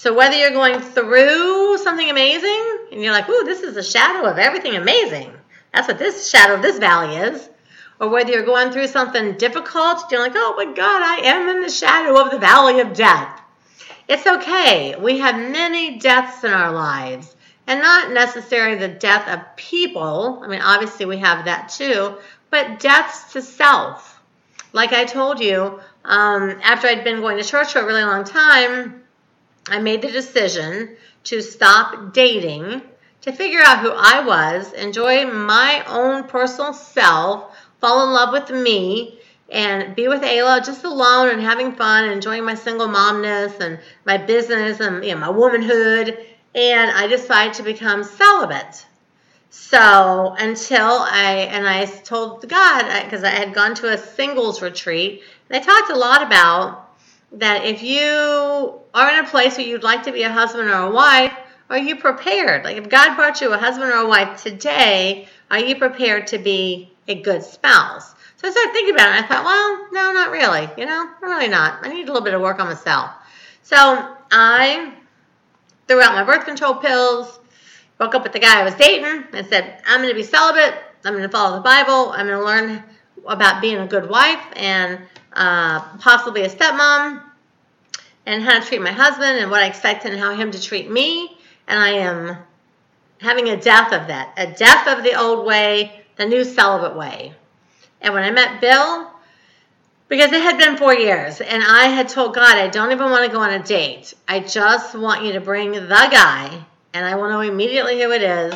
So 0.05 0.13
whether 0.13 0.37
you're 0.37 0.51
going 0.51 0.81
through 0.81 1.79
something 1.79 2.11
amazing 2.11 2.77
and 2.91 3.01
you're 3.01 3.11
like, 3.11 3.27
ooh, 3.27 3.43
this 3.43 3.61
is 3.61 3.75
a 3.75 3.81
shadow 3.81 4.29
of 4.29 4.37
everything 4.37 4.75
amazing. 4.75 5.33
That's 5.73 5.87
what 5.87 5.97
this 5.97 6.29
shadow 6.29 6.53
of 6.53 6.61
this 6.61 6.77
valley 6.77 7.15
is 7.15 7.49
or 7.99 8.09
whether 8.09 8.29
you're 8.31 8.45
going 8.45 8.71
through 8.71 8.85
something 8.85 9.33
difficult, 9.33 10.11
you're 10.11 10.21
like, 10.21 10.33
oh 10.35 10.53
my 10.57 10.65
God, 10.65 11.01
I 11.01 11.21
am 11.25 11.49
in 11.49 11.63
the 11.63 11.71
shadow 11.71 12.21
of 12.21 12.29
the 12.29 12.37
valley 12.37 12.81
of 12.81 12.93
death. 12.93 13.41
It's 14.07 14.27
okay. 14.27 14.95
We 14.95 15.17
have 15.17 15.37
many 15.37 15.97
deaths 15.97 16.43
in 16.43 16.53
our 16.53 16.71
lives, 16.71 17.35
and 17.65 17.81
not 17.81 18.11
necessarily 18.11 18.77
the 18.77 18.89
death 18.89 19.27
of 19.27 19.55
people. 19.55 20.39
I 20.43 20.47
mean, 20.47 20.61
obviously, 20.61 21.07
we 21.07 21.17
have 21.17 21.45
that 21.45 21.69
too, 21.69 22.17
but 22.51 22.79
deaths 22.79 23.33
to 23.33 23.41
self. 23.41 24.21
Like 24.71 24.93
I 24.93 25.05
told 25.05 25.39
you, 25.39 25.79
um, 26.03 26.59
after 26.61 26.85
I'd 26.85 27.03
been 27.03 27.21
going 27.21 27.37
to 27.37 27.43
church 27.43 27.73
for 27.73 27.79
a 27.79 27.85
really 27.87 28.03
long 28.03 28.23
time, 28.23 29.01
I 29.67 29.79
made 29.79 30.01
the 30.01 30.11
decision 30.11 30.95
to 31.25 31.41
stop 31.41 32.13
dating, 32.13 32.81
to 33.21 33.31
figure 33.31 33.61
out 33.63 33.79
who 33.79 33.91
I 33.91 34.23
was, 34.23 34.73
enjoy 34.73 35.25
my 35.25 35.83
own 35.87 36.25
personal 36.25 36.73
self 36.73 37.55
fall 37.81 38.07
in 38.07 38.13
love 38.13 38.31
with 38.31 38.49
me 38.51 39.19
and 39.49 39.95
be 39.95 40.07
with 40.07 40.21
Ayla 40.21 40.65
just 40.65 40.83
alone 40.83 41.29
and 41.29 41.41
having 41.41 41.73
fun 41.73 42.03
and 42.03 42.13
enjoying 42.13 42.45
my 42.45 42.55
single 42.55 42.87
momness 42.87 43.59
and 43.59 43.79
my 44.05 44.17
business 44.17 44.79
and 44.79 45.03
you 45.03 45.13
know, 45.13 45.19
my 45.19 45.29
womanhood. 45.29 46.17
And 46.53 46.91
I 46.91 47.07
decided 47.07 47.55
to 47.55 47.63
become 47.63 48.03
celibate. 48.03 48.85
So 49.49 50.35
until 50.37 50.99
I, 50.99 51.47
and 51.51 51.67
I 51.67 51.85
told 51.85 52.47
God, 52.47 53.03
because 53.03 53.23
I 53.23 53.29
had 53.29 53.53
gone 53.53 53.75
to 53.75 53.91
a 53.91 53.97
singles 53.97 54.61
retreat, 54.61 55.23
and 55.49 55.57
I 55.57 55.59
talked 55.59 55.91
a 55.91 55.97
lot 55.97 56.23
about 56.23 56.84
that 57.33 57.65
if 57.65 57.83
you 57.83 58.79
are 58.93 59.11
in 59.11 59.25
a 59.25 59.27
place 59.27 59.57
where 59.57 59.65
you'd 59.65 59.83
like 59.83 60.03
to 60.03 60.11
be 60.11 60.23
a 60.23 60.31
husband 60.31 60.69
or 60.69 60.73
a 60.73 60.91
wife, 60.91 61.33
are 61.69 61.77
you 61.77 61.95
prepared? 61.95 62.63
Like 62.63 62.77
if 62.77 62.89
God 62.89 63.15
brought 63.15 63.41
you 63.41 63.51
a 63.51 63.57
husband 63.57 63.91
or 63.91 63.97
a 63.97 64.07
wife 64.07 64.43
today, 64.43 65.27
are 65.49 65.59
you 65.59 65.75
prepared 65.75 66.27
to 66.27 66.37
be 66.37 66.95
a 67.07 67.21
good 67.21 67.43
spouse. 67.43 68.13
So 68.37 68.47
I 68.47 68.51
started 68.51 68.73
thinking 68.73 68.95
about 68.95 69.15
it. 69.15 69.23
I 69.23 69.27
thought, 69.27 69.45
well, 69.45 69.87
no, 69.91 70.11
not 70.11 70.31
really. 70.31 70.69
You 70.77 70.85
know, 70.85 71.09
really 71.21 71.47
not. 71.47 71.85
I 71.85 71.89
need 71.89 72.03
a 72.03 72.07
little 72.07 72.21
bit 72.21 72.33
of 72.33 72.41
work 72.41 72.59
on 72.59 72.67
myself. 72.67 73.11
So 73.61 74.15
I 74.31 74.93
threw 75.87 76.01
out 76.01 76.13
my 76.13 76.23
birth 76.23 76.45
control 76.45 76.75
pills, 76.75 77.39
broke 77.97 78.15
up 78.15 78.23
with 78.23 78.33
the 78.33 78.39
guy 78.39 78.59
I 78.59 78.63
was 78.63 78.75
dating, 78.75 79.25
and 79.33 79.47
said, 79.47 79.81
I'm 79.87 80.01
going 80.01 80.09
to 80.09 80.15
be 80.15 80.23
celibate. 80.23 80.75
I'm 81.03 81.13
going 81.13 81.23
to 81.23 81.29
follow 81.29 81.55
the 81.55 81.61
Bible. 81.61 82.11
I'm 82.11 82.27
going 82.27 82.39
to 82.39 82.45
learn 82.45 82.83
about 83.25 83.61
being 83.61 83.77
a 83.77 83.87
good 83.87 84.09
wife 84.09 84.43
and 84.55 84.99
uh, 85.33 85.79
possibly 85.97 86.43
a 86.43 86.49
stepmom 86.49 87.21
and 88.25 88.43
how 88.43 88.59
to 88.59 88.65
treat 88.65 88.81
my 88.81 88.91
husband 88.91 89.39
and 89.39 89.51
what 89.51 89.61
I 89.61 89.67
expect 89.67 90.05
and 90.05 90.17
how 90.17 90.35
him 90.35 90.51
to 90.51 90.61
treat 90.61 90.89
me. 90.89 91.37
And 91.67 91.79
I 91.79 91.89
am 91.91 92.37
having 93.19 93.49
a 93.49 93.57
death 93.57 93.93
of 93.93 94.07
that, 94.07 94.33
a 94.37 94.47
death 94.47 94.87
of 94.87 95.03
the 95.03 95.19
old 95.19 95.45
way, 95.45 96.01
the 96.15 96.25
new 96.25 96.43
celibate 96.43 96.97
way. 96.97 97.33
And 98.01 98.13
when 98.13 98.23
I 98.23 98.31
met 98.31 98.61
Bill, 98.61 99.11
because 100.07 100.31
it 100.31 100.41
had 100.41 100.57
been 100.57 100.77
four 100.77 100.93
years, 100.93 101.41
and 101.41 101.63
I 101.63 101.85
had 101.85 102.09
told 102.09 102.35
God, 102.35 102.57
I 102.57 102.67
don't 102.67 102.91
even 102.91 103.09
want 103.09 103.25
to 103.25 103.31
go 103.31 103.41
on 103.41 103.53
a 103.53 103.63
date. 103.63 104.13
I 104.27 104.39
just 104.39 104.95
want 104.95 105.23
you 105.23 105.33
to 105.33 105.41
bring 105.41 105.71
the 105.71 105.79
guy, 105.87 106.63
and 106.93 107.05
I 107.05 107.15
will 107.15 107.29
know 107.29 107.41
immediately 107.41 108.01
who 108.01 108.11
it 108.11 108.21
is, 108.21 108.53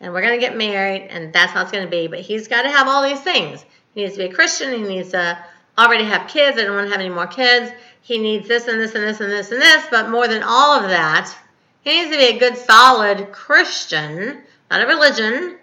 and 0.00 0.12
we're 0.12 0.22
going 0.22 0.38
to 0.38 0.44
get 0.44 0.56
married, 0.56 1.02
and 1.02 1.32
that's 1.32 1.52
how 1.52 1.62
it's 1.62 1.70
going 1.70 1.84
to 1.84 1.90
be. 1.90 2.08
But 2.08 2.20
he's 2.20 2.48
got 2.48 2.62
to 2.62 2.70
have 2.70 2.88
all 2.88 3.02
these 3.02 3.20
things. 3.20 3.64
He 3.94 4.02
needs 4.02 4.14
to 4.14 4.20
be 4.20 4.30
a 4.30 4.34
Christian. 4.34 4.72
He 4.72 4.82
needs 4.82 5.10
to 5.10 5.38
already 5.76 6.04
have 6.04 6.28
kids. 6.28 6.58
I 6.58 6.64
don't 6.64 6.74
want 6.74 6.86
to 6.86 6.92
have 6.92 7.00
any 7.00 7.10
more 7.10 7.26
kids. 7.26 7.70
He 8.02 8.18
needs 8.18 8.48
this 8.48 8.66
and 8.66 8.80
this 8.80 8.94
and 8.94 9.04
this 9.04 9.20
and 9.20 9.30
this 9.30 9.52
and 9.52 9.60
this. 9.60 9.86
But 9.90 10.10
more 10.10 10.28
than 10.28 10.42
all 10.42 10.80
of 10.80 10.88
that, 10.90 11.34
he 11.82 11.90
needs 11.90 12.10
to 12.10 12.16
be 12.16 12.36
a 12.36 12.38
good, 12.38 12.56
solid 12.56 13.32
Christian, 13.32 14.42
not 14.70 14.82
a 14.82 14.86
religion, 14.86 15.56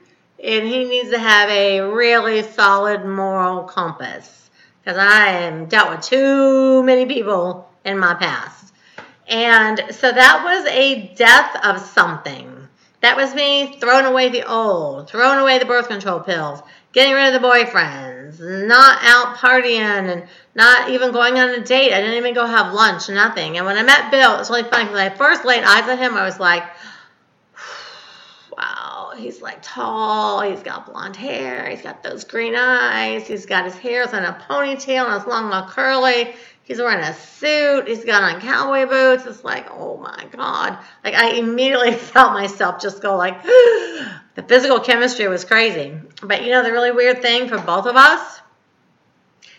and 0.44 0.68
he 0.68 0.86
needs 0.86 1.10
to 1.12 1.20
have 1.20 1.50
a 1.50 1.82
really 1.82 2.44
solid 2.44 3.06
moral 3.06 3.64
compass 3.64 4.50
because 4.84 4.98
I 5.00 5.30
am 5.30 5.66
dealt 5.66 5.90
with 5.90 6.02
too 6.02 6.84
many 6.84 7.06
people 7.08 7.68
in 7.84 7.98
my 7.98 8.14
past. 8.14 8.74
And 9.28 9.82
so 9.90 10.12
that 10.12 10.44
was 10.44 10.66
a 10.68 11.14
death 11.16 11.58
of 11.64 11.80
something. 11.80 12.68
That 13.02 13.18
was 13.18 13.34
me 13.34 13.78
throwing 13.80 14.06
away 14.06 14.30
the 14.30 14.48
old, 14.48 15.10
throwing 15.10 15.40
away 15.40 15.58
the 15.58 15.66
birth 15.66 15.88
control 15.88 16.20
pills, 16.20 16.62
getting 16.96 17.14
rid 17.14 17.36
of 17.36 17.42
the 17.42 17.48
boyfriends, 17.48 18.40
not 18.40 19.00
out 19.04 19.36
partying, 19.36 19.82
and 19.82 20.24
not 20.56 20.90
even 20.90 21.12
going 21.12 21.38
on 21.38 21.50
a 21.50 21.64
date. 21.64 21.94
I 21.94 22.00
didn't 22.00 22.16
even 22.16 22.34
go 22.34 22.46
have 22.48 22.74
lunch, 22.74 23.10
nothing. 23.10 23.58
And 23.58 23.66
when 23.66 23.78
I 23.78 23.84
met 23.84 24.10
Bill, 24.12 24.36
it 24.36 24.38
was 24.40 24.50
really 24.50 24.64
funny 24.64 24.86
because 24.86 25.00
I 25.00 25.10
first 25.10 25.44
laid 25.44 25.64
eyes 25.64 25.88
on 25.90 25.98
him, 25.98 26.16
I 26.16 26.24
was 26.24 26.40
like, 26.40 26.64
wow, 28.58 29.12
he's 29.18 29.42
like 29.42 29.60
tall, 29.62 30.42
he's 30.42 30.64
got 30.64 30.86
blonde 30.86 31.18
hair, 31.18 31.70
he's 31.70 31.82
got 31.82 32.02
those 32.02 32.24
green 32.24 32.56
eyes, 32.56 33.28
he's 33.28 33.46
got 33.46 33.66
his 33.66 33.76
hair 33.76 34.04
in 34.04 34.24
a 34.24 34.46
ponytail 34.50 35.06
and 35.06 35.18
it's 35.18 35.28
long 35.28 35.52
and 35.52 35.70
curly. 35.70 36.34
He's 36.64 36.80
wearing 36.80 37.04
a 37.04 37.14
suit. 37.14 37.88
He's 37.88 38.06
got 38.06 38.24
on 38.24 38.42
cowboy 38.42 38.90
boots. 38.90 39.28
It's 39.28 39.44
like, 39.44 39.68
oh 39.70 39.98
my 39.98 40.26
God. 40.32 40.80
Like 41.04 41.14
I 41.14 41.34
immediately 41.34 41.92
felt 41.96 42.34
myself 42.34 42.82
just 42.82 43.04
go 43.04 43.16
like, 43.18 43.36
the 44.36 44.44
physical 44.44 44.80
chemistry 44.80 45.28
was 45.28 45.44
crazy. 45.44 45.98
But 46.22 46.44
you 46.44 46.52
know, 46.52 46.64
the 46.64 46.72
really 46.72 46.92
weird 46.92 47.22
thing 47.22 47.48
for 47.48 47.58
both 47.58 47.86
of 47.86 47.96
us, 47.96 48.42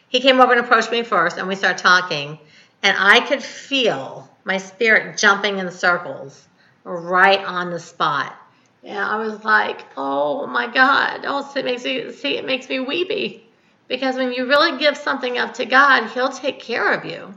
he 0.09 0.21
came 0.21 0.41
over 0.41 0.53
and 0.53 0.65
approached 0.65 0.91
me 0.91 1.03
first 1.03 1.39
and 1.39 1.49
we 1.49 1.57
started 1.57 1.79
talking 1.79 2.39
and 2.83 2.97
I 2.99 3.21
could 3.21 3.43
feel 3.43 4.31
my 4.45 4.59
spirit 4.59 5.19
jumping 5.19 5.59
in 5.59 5.71
circles 5.71 6.47
right 6.85 7.45
on 7.45 7.71
the 7.71 7.81
spot. 7.81 8.37
And 8.85 8.99
I 8.99 9.17
was 9.17 9.45
like, 9.45 9.85
oh 9.97 10.47
my 10.47 10.73
God. 10.73 11.25
Oh, 11.25 11.53
it 11.57 11.65
makes 11.65 11.85
me 11.85 12.13
see 12.13 12.37
it 12.37 12.45
makes 12.45 12.69
me 12.69 12.79
weepy. 12.79 13.45
Because 13.89 14.17
when 14.17 14.33
you 14.33 14.47
really 14.47 14.79
give 14.79 14.97
something 14.97 15.39
up 15.39 15.55
to 15.55 15.65
God, 15.65 16.09
He'll 16.11 16.31
take 16.31 16.61
care 16.61 16.93
of 16.93 17.05
you. 17.05 17.35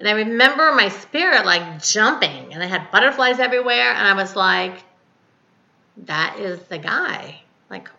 And 0.00 0.08
I 0.08 0.12
remember 0.12 0.72
my 0.74 0.88
spirit 0.88 1.44
like 1.44 1.82
jumping 1.82 2.52
and 2.52 2.62
I 2.62 2.66
had 2.66 2.90
butterflies 2.90 3.40
everywhere, 3.40 3.92
and 3.92 4.06
I 4.06 4.14
was 4.14 4.34
like, 4.34 4.84
that 6.04 6.38
is 6.38 6.60
the 6.64 6.78
guy. 6.78 7.40
Like, 7.70 7.90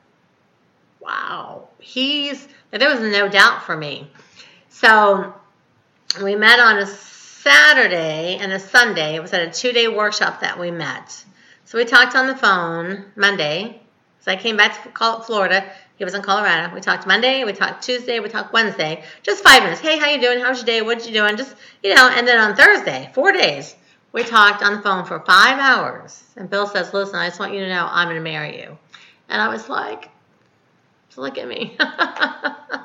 wow. 0.99 1.67
He's 1.79 2.47
there 2.71 2.89
was 2.89 2.99
no 2.99 3.27
doubt 3.27 3.63
for 3.63 3.75
me. 3.75 4.09
So 4.69 5.33
we 6.23 6.35
met 6.35 6.59
on 6.59 6.77
a 6.77 6.87
Saturday 6.87 8.37
and 8.39 8.51
a 8.51 8.59
Sunday. 8.59 9.15
It 9.15 9.21
was 9.21 9.33
at 9.33 9.47
a 9.47 9.51
two 9.51 9.71
day 9.71 9.87
workshop 9.87 10.41
that 10.41 10.59
we 10.59 10.71
met. 10.71 11.23
So 11.65 11.77
we 11.77 11.85
talked 11.85 12.15
on 12.15 12.27
the 12.27 12.35
phone 12.35 13.05
Monday. 13.15 13.81
So 14.21 14.31
I 14.31 14.35
came 14.35 14.57
back 14.57 14.83
to 14.83 14.89
call 14.89 15.21
it 15.21 15.25
Florida. 15.25 15.71
He 15.97 16.05
was 16.05 16.13
in 16.13 16.21
Colorado. 16.21 16.73
We 16.73 16.81
talked 16.81 17.05
Monday, 17.05 17.43
we 17.43 17.51
talked 17.51 17.83
Tuesday, 17.83 18.19
we 18.19 18.29
talked 18.29 18.53
Wednesday. 18.53 19.03
Just 19.21 19.43
five 19.43 19.63
minutes. 19.63 19.81
Hey, 19.81 19.97
how 19.97 20.09
you 20.09 20.21
doing? 20.21 20.39
How's 20.39 20.59
your 20.59 20.65
day? 20.65 20.81
What 20.81 21.05
you 21.05 21.13
doing? 21.13 21.35
Just 21.35 21.55
you 21.83 21.93
know. 21.93 22.09
And 22.09 22.27
then 22.27 22.39
on 22.39 22.55
Thursday, 22.55 23.11
four 23.13 23.31
days, 23.33 23.75
we 24.11 24.23
talked 24.23 24.63
on 24.63 24.75
the 24.75 24.81
phone 24.81 25.05
for 25.05 25.19
five 25.19 25.59
hours. 25.59 26.23
And 26.35 26.49
Bill 26.49 26.67
says, 26.67 26.93
"Listen, 26.93 27.15
I 27.15 27.27
just 27.27 27.39
want 27.39 27.53
you 27.53 27.61
to 27.61 27.69
know 27.69 27.87
I'm 27.89 28.07
going 28.07 28.17
to 28.17 28.21
marry 28.21 28.59
you." 28.61 28.77
And 29.29 29.41
I 29.41 29.49
was 29.49 29.69
like, 29.69 30.09
"Look 31.15 31.37
at 31.37 31.47
me." 31.47 31.75
ah, 31.79 32.83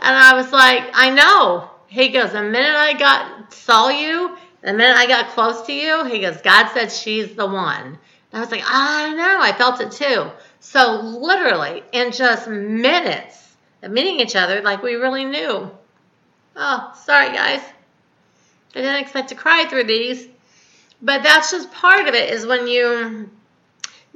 and 0.00 0.16
I 0.16 0.34
was 0.34 0.52
like, 0.52 0.84
"I 0.92 1.10
know." 1.10 1.70
He 1.88 2.08
goes, 2.10 2.32
"The 2.32 2.42
minute 2.42 2.76
I 2.76 2.92
got 2.94 3.52
saw 3.52 3.88
you, 3.88 4.36
the 4.66 4.72
minute 4.72 4.96
I 4.96 5.06
got 5.06 5.28
close 5.28 5.62
to 5.66 5.72
you, 5.72 6.04
he 6.06 6.20
goes, 6.20 6.40
God 6.42 6.68
said 6.72 6.90
she's 6.90 7.36
the 7.36 7.46
one. 7.46 7.84
And 7.86 7.98
I 8.32 8.40
was 8.40 8.50
like, 8.50 8.64
I 8.66 9.14
know, 9.14 9.38
I 9.40 9.52
felt 9.52 9.80
it 9.80 9.92
too. 9.92 10.28
So 10.58 11.00
literally, 11.02 11.84
in 11.92 12.10
just 12.10 12.48
minutes 12.48 13.56
of 13.82 13.92
meeting 13.92 14.18
each 14.18 14.34
other, 14.34 14.60
like 14.62 14.82
we 14.82 14.94
really 14.94 15.24
knew. 15.24 15.70
Oh, 16.56 16.92
sorry 17.04 17.28
guys. 17.28 17.60
I 18.74 18.80
didn't 18.80 19.02
expect 19.02 19.30
to 19.30 19.34
cry 19.34 19.66
through 19.68 19.84
these. 19.84 20.28
But 21.02 21.22
that's 21.22 21.50
just 21.50 21.70
part 21.72 22.08
of 22.08 22.14
it 22.14 22.32
is 22.32 22.46
when 22.46 22.66
you 22.66 23.30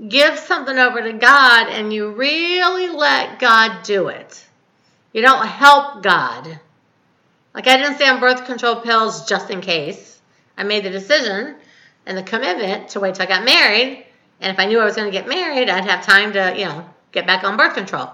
give 0.08 0.38
something 0.38 0.78
over 0.78 1.02
to 1.02 1.12
God 1.12 1.68
and 1.68 1.92
you 1.92 2.10
really 2.10 2.88
let 2.88 3.38
God 3.38 3.82
do 3.82 4.08
it. 4.08 4.44
You 5.12 5.22
don't 5.22 5.46
help 5.46 6.02
God. 6.02 6.58
Like 7.54 7.66
I 7.66 7.76
didn't 7.76 7.96
stay 7.96 8.08
on 8.08 8.20
birth 8.20 8.46
control 8.46 8.76
pills 8.76 9.26
just 9.26 9.50
in 9.50 9.60
case. 9.60 10.20
I 10.56 10.62
made 10.62 10.84
the 10.84 10.90
decision 10.90 11.56
and 12.06 12.16
the 12.16 12.22
commitment 12.22 12.90
to 12.90 13.00
wait 13.00 13.14
till 13.14 13.24
I 13.24 13.28
got 13.28 13.44
married. 13.44 14.06
And 14.40 14.52
if 14.52 14.58
I 14.58 14.66
knew 14.66 14.80
I 14.80 14.84
was 14.84 14.96
going 14.96 15.10
to 15.10 15.16
get 15.16 15.28
married, 15.28 15.68
I'd 15.68 15.84
have 15.84 16.04
time 16.04 16.32
to, 16.32 16.54
you 16.56 16.64
know, 16.64 16.88
get 17.12 17.26
back 17.26 17.44
on 17.44 17.56
birth 17.56 17.74
control. 17.74 18.10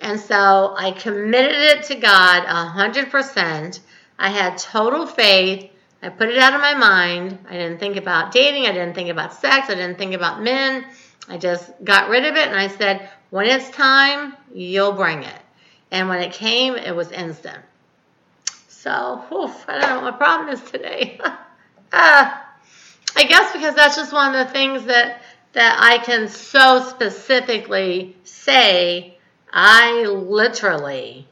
And 0.00 0.18
so 0.18 0.74
I 0.78 0.92
committed 0.92 1.56
it 1.56 1.82
to 1.84 1.96
God 1.96 2.44
100%. 2.46 3.80
I 4.18 4.30
had 4.30 4.58
total 4.58 5.06
faith. 5.06 5.70
I 6.02 6.08
put 6.08 6.28
it 6.28 6.38
out 6.38 6.54
of 6.54 6.60
my 6.60 6.74
mind. 6.74 7.38
I 7.48 7.52
didn't 7.52 7.78
think 7.78 7.96
about 7.96 8.32
dating. 8.32 8.66
I 8.66 8.72
didn't 8.72 8.94
think 8.94 9.10
about 9.10 9.34
sex. 9.34 9.68
I 9.68 9.74
didn't 9.74 9.98
think 9.98 10.14
about 10.14 10.42
men. 10.42 10.84
I 11.28 11.38
just 11.38 11.70
got 11.84 12.08
rid 12.08 12.24
of 12.24 12.36
it 12.36 12.48
and 12.48 12.56
I 12.56 12.68
said, 12.68 13.10
when 13.30 13.46
it's 13.46 13.68
time, 13.70 14.34
you'll 14.54 14.92
bring 14.92 15.22
it. 15.22 15.40
And 15.90 16.08
when 16.08 16.20
it 16.20 16.32
came, 16.32 16.74
it 16.74 16.94
was 16.94 17.10
instant. 17.12 17.58
So, 18.68 19.24
oof, 19.32 19.64
I 19.68 19.78
don't 19.78 19.88
know 19.88 20.00
what 20.02 20.12
my 20.12 20.18
problem 20.18 20.48
is 20.50 20.62
today. 20.70 21.20
uh, 21.22 21.34
I 23.16 23.24
guess 23.24 23.52
because 23.52 23.74
that's 23.74 23.96
just 23.96 24.12
one 24.12 24.34
of 24.34 24.46
the 24.46 24.52
things 24.52 24.84
that 24.84 25.22
that 25.54 25.78
I 25.80 25.98
can 25.98 26.28
so 26.28 26.82
specifically 26.88 28.16
say. 28.22 29.18
I 29.50 30.04
literally 30.04 31.26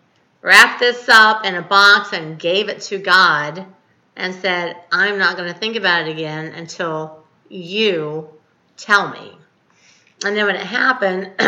wrapped 0.47 0.79
this 0.79 1.09
up 1.09 1.45
in 1.45 1.57
a 1.57 1.61
box 1.61 2.13
and 2.13 2.39
gave 2.39 2.69
it 2.69 2.81
to 2.81 2.99
God 2.99 3.67
and 4.15 4.33
said, 4.33 4.77
I'm 4.93 5.19
not 5.19 5.37
going 5.37 5.53
to 5.53 5.59
think 5.59 5.75
about 5.75 6.07
it 6.07 6.13
again 6.13 6.53
until 6.55 7.25
you 7.49 8.29
tell 8.77 9.09
me. 9.11 9.33
And 10.25 10.37
then 10.37 10.47
when 10.47 10.55
it 10.55 10.65
happened, 10.65 11.33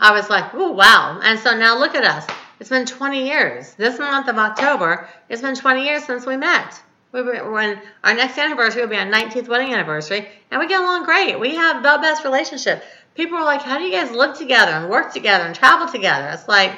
I 0.00 0.12
was 0.12 0.30
like, 0.30 0.54
oh, 0.54 0.72
wow. 0.72 1.20
And 1.22 1.38
so 1.38 1.54
now 1.54 1.78
look 1.78 1.94
at 1.94 2.04
us. 2.04 2.26
It's 2.58 2.70
been 2.70 2.86
20 2.86 3.26
years. 3.26 3.74
This 3.74 3.98
month 3.98 4.28
of 4.28 4.38
October, 4.38 5.06
it's 5.28 5.42
been 5.42 5.54
20 5.54 5.84
years 5.84 6.04
since 6.04 6.24
we 6.24 6.38
met. 6.38 6.80
We 7.12 7.20
were, 7.20 7.52
when 7.52 7.78
our 8.02 8.14
next 8.14 8.38
anniversary 8.38 8.80
will 8.80 8.88
be 8.88 8.96
our 8.96 9.04
19th 9.04 9.48
wedding 9.48 9.74
anniversary, 9.74 10.26
and 10.50 10.60
we 10.60 10.66
get 10.66 10.80
along 10.80 11.04
great. 11.04 11.38
We 11.38 11.56
have 11.56 11.82
the 11.82 11.98
best 12.00 12.24
relationship. 12.24 12.82
People 13.14 13.36
are 13.36 13.44
like, 13.44 13.60
how 13.60 13.76
do 13.76 13.84
you 13.84 13.92
guys 13.92 14.10
live 14.10 14.38
together 14.38 14.72
and 14.72 14.88
work 14.88 15.12
together 15.12 15.44
and 15.44 15.54
travel 15.54 15.88
together? 15.88 16.30
It's 16.32 16.48
like, 16.48 16.72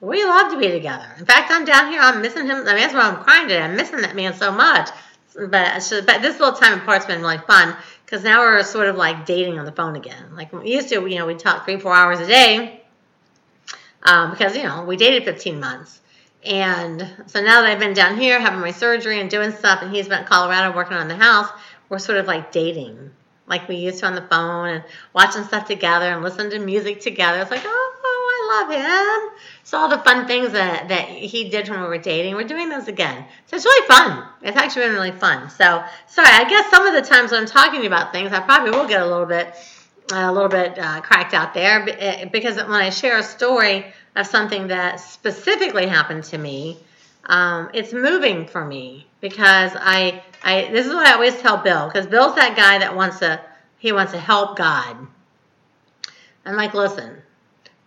we 0.00 0.24
love 0.24 0.52
to 0.52 0.58
be 0.58 0.68
together. 0.68 1.06
In 1.18 1.26
fact, 1.26 1.50
I'm 1.50 1.64
down 1.64 1.92
here. 1.92 2.00
I'm 2.00 2.22
missing 2.22 2.46
him. 2.46 2.58
I 2.66 2.74
mean, 2.74 2.76
that's 2.76 2.94
why 2.94 3.02
I'm 3.02 3.22
crying 3.22 3.48
today. 3.48 3.62
I'm 3.62 3.76
missing 3.76 4.00
that 4.00 4.16
man 4.16 4.34
so 4.34 4.50
much. 4.50 4.88
But, 5.34 5.48
but 6.06 6.22
this 6.22 6.40
little 6.40 6.54
time 6.54 6.80
apart's 6.80 7.06
been 7.06 7.20
really 7.20 7.38
fun 7.38 7.76
because 8.04 8.24
now 8.24 8.40
we're 8.40 8.62
sort 8.64 8.88
of 8.88 8.96
like 8.96 9.26
dating 9.26 9.58
on 9.58 9.64
the 9.64 9.72
phone 9.72 9.96
again. 9.96 10.34
Like 10.34 10.52
we 10.52 10.72
used 10.72 10.88
to, 10.88 11.06
you 11.06 11.18
know, 11.18 11.26
we 11.26 11.34
talk 11.34 11.64
three, 11.64 11.78
four 11.78 11.94
hours 11.94 12.18
a 12.18 12.26
day 12.26 12.80
um, 14.02 14.30
because 14.30 14.56
you 14.56 14.62
know 14.62 14.84
we 14.84 14.96
dated 14.96 15.24
15 15.24 15.60
months. 15.60 16.00
And 16.44 17.06
so 17.26 17.42
now 17.42 17.60
that 17.60 17.70
I've 17.70 17.78
been 17.78 17.92
down 17.92 18.18
here 18.18 18.40
having 18.40 18.60
my 18.60 18.72
surgery 18.72 19.20
and 19.20 19.28
doing 19.28 19.52
stuff, 19.52 19.82
and 19.82 19.94
he's 19.94 20.08
been 20.08 20.20
in 20.20 20.26
Colorado 20.26 20.74
working 20.74 20.96
on 20.96 21.08
the 21.08 21.16
house, 21.16 21.50
we're 21.88 21.98
sort 21.98 22.16
of 22.16 22.26
like 22.26 22.50
dating, 22.50 23.10
like 23.46 23.68
we 23.68 23.76
used 23.76 23.98
to 23.98 24.06
on 24.06 24.14
the 24.14 24.22
phone 24.22 24.68
and 24.68 24.84
watching 25.12 25.44
stuff 25.44 25.66
together 25.66 26.06
and 26.06 26.22
listening 26.22 26.50
to 26.50 26.58
music 26.58 27.00
together. 27.00 27.42
It's 27.42 27.50
like, 27.50 27.62
oh, 27.64 27.90
I 28.32 28.62
love 28.62 28.70
him. 28.70 29.38
So 29.70 29.78
all 29.78 29.88
the 29.88 29.98
fun 29.98 30.26
things 30.26 30.50
that, 30.50 30.88
that 30.88 31.08
he 31.08 31.48
did 31.48 31.68
when 31.68 31.80
we 31.80 31.86
were 31.86 31.96
dating, 31.96 32.34
we're 32.34 32.42
doing 32.42 32.68
those 32.68 32.88
again. 32.88 33.24
So 33.46 33.54
it's 33.54 33.64
really 33.64 33.86
fun. 33.86 34.26
It's 34.42 34.56
actually 34.56 34.86
been 34.86 34.94
really 34.94 35.12
fun. 35.12 35.48
So 35.48 35.84
sorry, 36.08 36.28
I 36.28 36.44
guess 36.48 36.68
some 36.70 36.88
of 36.88 36.92
the 36.92 37.08
times 37.08 37.30
when 37.30 37.42
I'm 37.42 37.46
talking 37.46 37.86
about 37.86 38.10
things, 38.10 38.32
I 38.32 38.40
probably 38.40 38.72
will 38.72 38.88
get 38.88 39.00
a 39.00 39.06
little 39.06 39.26
bit 39.26 39.54
a 40.12 40.32
little 40.32 40.48
bit 40.48 40.76
uh, 40.76 41.00
cracked 41.02 41.34
out 41.34 41.54
there 41.54 41.86
eh, 41.88 42.24
because 42.24 42.56
when 42.56 42.72
I 42.72 42.90
share 42.90 43.18
a 43.18 43.22
story 43.22 43.86
of 44.16 44.26
something 44.26 44.66
that 44.66 44.98
specifically 44.98 45.86
happened 45.86 46.24
to 46.24 46.38
me, 46.38 46.76
um, 47.26 47.70
it's 47.72 47.92
moving 47.92 48.48
for 48.48 48.64
me 48.64 49.06
because 49.20 49.70
I, 49.76 50.24
I 50.42 50.68
this 50.72 50.84
is 50.84 50.92
what 50.92 51.06
I 51.06 51.12
always 51.12 51.40
tell 51.40 51.58
Bill 51.58 51.86
because 51.86 52.08
Bill's 52.08 52.34
that 52.34 52.56
guy 52.56 52.78
that 52.78 52.96
wants 52.96 53.20
to 53.20 53.40
he 53.78 53.92
wants 53.92 54.10
to 54.14 54.18
help 54.18 54.58
God. 54.58 54.96
I'm 56.44 56.56
like, 56.56 56.74
listen, 56.74 57.22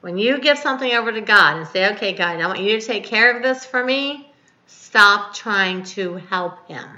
when 0.03 0.17
you 0.17 0.37
give 0.37 0.57
something 0.57 0.91
over 0.91 1.13
to 1.13 1.21
God 1.21 1.55
and 1.55 1.65
say, 1.65 1.93
okay, 1.93 2.11
God, 2.11 2.41
I 2.41 2.45
want 2.47 2.59
you 2.59 2.77
to 2.77 2.85
take 2.85 3.05
care 3.05 3.33
of 3.33 3.41
this 3.41 3.65
for 3.65 3.81
me, 3.81 4.29
stop 4.67 5.33
trying 5.33 5.83
to 5.95 6.15
help 6.15 6.67
Him. 6.67 6.89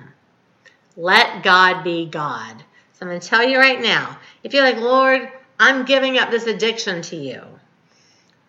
Let 0.97 1.43
God 1.43 1.83
be 1.83 2.07
God. 2.07 2.63
So 2.93 3.05
I'm 3.05 3.09
going 3.09 3.19
to 3.19 3.27
tell 3.27 3.47
you 3.47 3.59
right 3.59 3.79
now 3.79 4.17
if 4.41 4.55
you're 4.55 4.63
like, 4.63 4.77
Lord, 4.77 5.31
I'm 5.59 5.85
giving 5.85 6.17
up 6.17 6.31
this 6.31 6.47
addiction 6.47 7.03
to 7.03 7.15
you, 7.15 7.43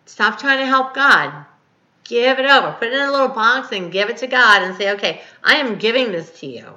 stop 0.07 0.39
trying 0.39 0.57
to 0.57 0.65
help 0.65 0.95
God. 0.95 1.45
Give 2.05 2.39
it 2.39 2.49
over. 2.49 2.71
Put 2.79 2.87
it 2.87 2.93
in 2.93 3.07
a 3.07 3.11
little 3.11 3.27
box 3.27 3.71
and 3.73 3.91
give 3.91 4.09
it 4.09 4.17
to 4.17 4.27
God 4.27 4.63
and 4.63 4.75
say, 4.75 4.93
okay, 4.93 5.21
I 5.43 5.57
am 5.57 5.77
giving 5.77 6.11
this 6.11 6.39
to 6.39 6.47
you. 6.47 6.73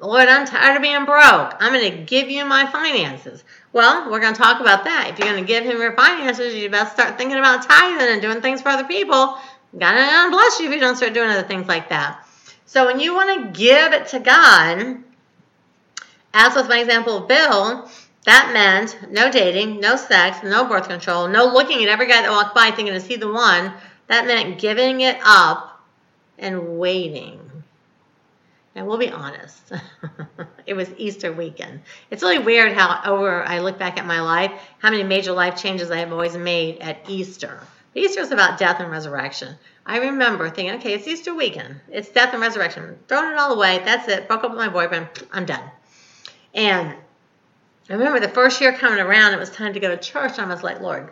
Lord, 0.00 0.28
I'm 0.28 0.46
tired 0.46 0.76
of 0.76 0.82
being 0.82 1.04
broke. 1.04 1.56
I'm 1.58 1.72
going 1.72 1.90
to 1.90 1.98
give 2.04 2.30
you 2.30 2.44
my 2.44 2.70
finances. 2.70 3.42
Well, 3.72 4.08
we're 4.10 4.20
going 4.20 4.34
to 4.34 4.40
talk 4.40 4.60
about 4.60 4.84
that. 4.84 5.10
If 5.10 5.18
you're 5.18 5.28
going 5.28 5.44
to 5.44 5.46
give 5.46 5.64
him 5.64 5.78
your 5.78 5.96
finances, 5.96 6.54
you 6.54 6.70
best 6.70 6.92
start 6.92 7.18
thinking 7.18 7.36
about 7.36 7.64
tithing 7.64 8.08
and 8.08 8.22
doing 8.22 8.40
things 8.40 8.62
for 8.62 8.68
other 8.68 8.84
people. 8.86 9.36
God 9.76 10.30
bless 10.30 10.60
you 10.60 10.68
if 10.68 10.72
you 10.72 10.80
don't 10.80 10.96
start 10.96 11.14
doing 11.14 11.28
other 11.28 11.46
things 11.46 11.66
like 11.66 11.88
that. 11.88 12.24
So 12.64 12.86
when 12.86 13.00
you 13.00 13.12
want 13.12 13.54
to 13.54 13.58
give 13.58 13.92
it 13.92 14.08
to 14.08 14.20
God, 14.20 15.02
as 16.32 16.54
with 16.54 16.68
my 16.68 16.78
example 16.78 17.18
of 17.18 17.28
Bill, 17.28 17.90
that 18.24 18.50
meant 18.52 19.10
no 19.10 19.32
dating, 19.32 19.80
no 19.80 19.96
sex, 19.96 20.44
no 20.44 20.64
birth 20.68 20.88
control, 20.88 21.26
no 21.26 21.46
looking 21.46 21.82
at 21.82 21.88
every 21.88 22.06
guy 22.06 22.22
that 22.22 22.30
walked 22.30 22.54
by 22.54 22.70
thinking, 22.70 22.94
is 22.94 23.06
he 23.06 23.16
the 23.16 23.32
one? 23.32 23.72
That 24.06 24.26
meant 24.26 24.60
giving 24.60 25.00
it 25.00 25.18
up 25.24 25.82
and 26.38 26.78
waiting. 26.78 27.47
And 28.78 28.86
we'll 28.86 28.96
be 28.96 29.10
honest, 29.10 29.72
it 30.66 30.74
was 30.74 30.88
Easter 30.98 31.32
weekend. 31.32 31.80
It's 32.12 32.22
really 32.22 32.38
weird 32.38 32.74
how 32.74 33.02
over 33.04 33.42
I 33.42 33.58
look 33.58 33.76
back 33.76 33.98
at 33.98 34.06
my 34.06 34.20
life, 34.20 34.52
how 34.78 34.90
many 34.90 35.02
major 35.02 35.32
life 35.32 35.60
changes 35.60 35.90
I 35.90 35.98
have 35.98 36.12
always 36.12 36.36
made 36.36 36.78
at 36.78 37.10
Easter. 37.10 37.60
Easter 37.96 38.20
is 38.20 38.30
about 38.30 38.56
death 38.56 38.78
and 38.78 38.88
resurrection. 38.88 39.56
I 39.84 39.98
remember 39.98 40.48
thinking, 40.48 40.76
okay, 40.76 40.94
it's 40.94 41.08
Easter 41.08 41.34
weekend. 41.34 41.80
It's 41.90 42.08
death 42.10 42.32
and 42.32 42.40
resurrection. 42.40 42.96
Throwing 43.08 43.32
it 43.32 43.38
all 43.40 43.52
away. 43.54 43.80
That's 43.84 44.06
it. 44.06 44.28
Broke 44.28 44.44
up 44.44 44.52
with 44.52 44.60
my 44.60 44.68
boyfriend. 44.68 45.08
I'm 45.32 45.44
done. 45.44 45.68
And 46.54 46.94
I 47.90 47.92
remember 47.92 48.20
the 48.20 48.28
first 48.28 48.60
year 48.60 48.72
coming 48.72 49.00
around, 49.00 49.34
it 49.34 49.40
was 49.40 49.50
time 49.50 49.74
to 49.74 49.80
go 49.80 49.88
to 49.88 49.96
church. 49.96 50.38
I 50.38 50.46
was 50.46 50.62
like, 50.62 50.80
Lord, 50.80 51.10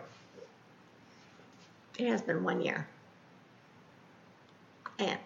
it 1.97 2.07
has 2.07 2.21
been 2.21 2.45
one 2.45 2.61
year. 2.61 2.87
And 4.99 5.19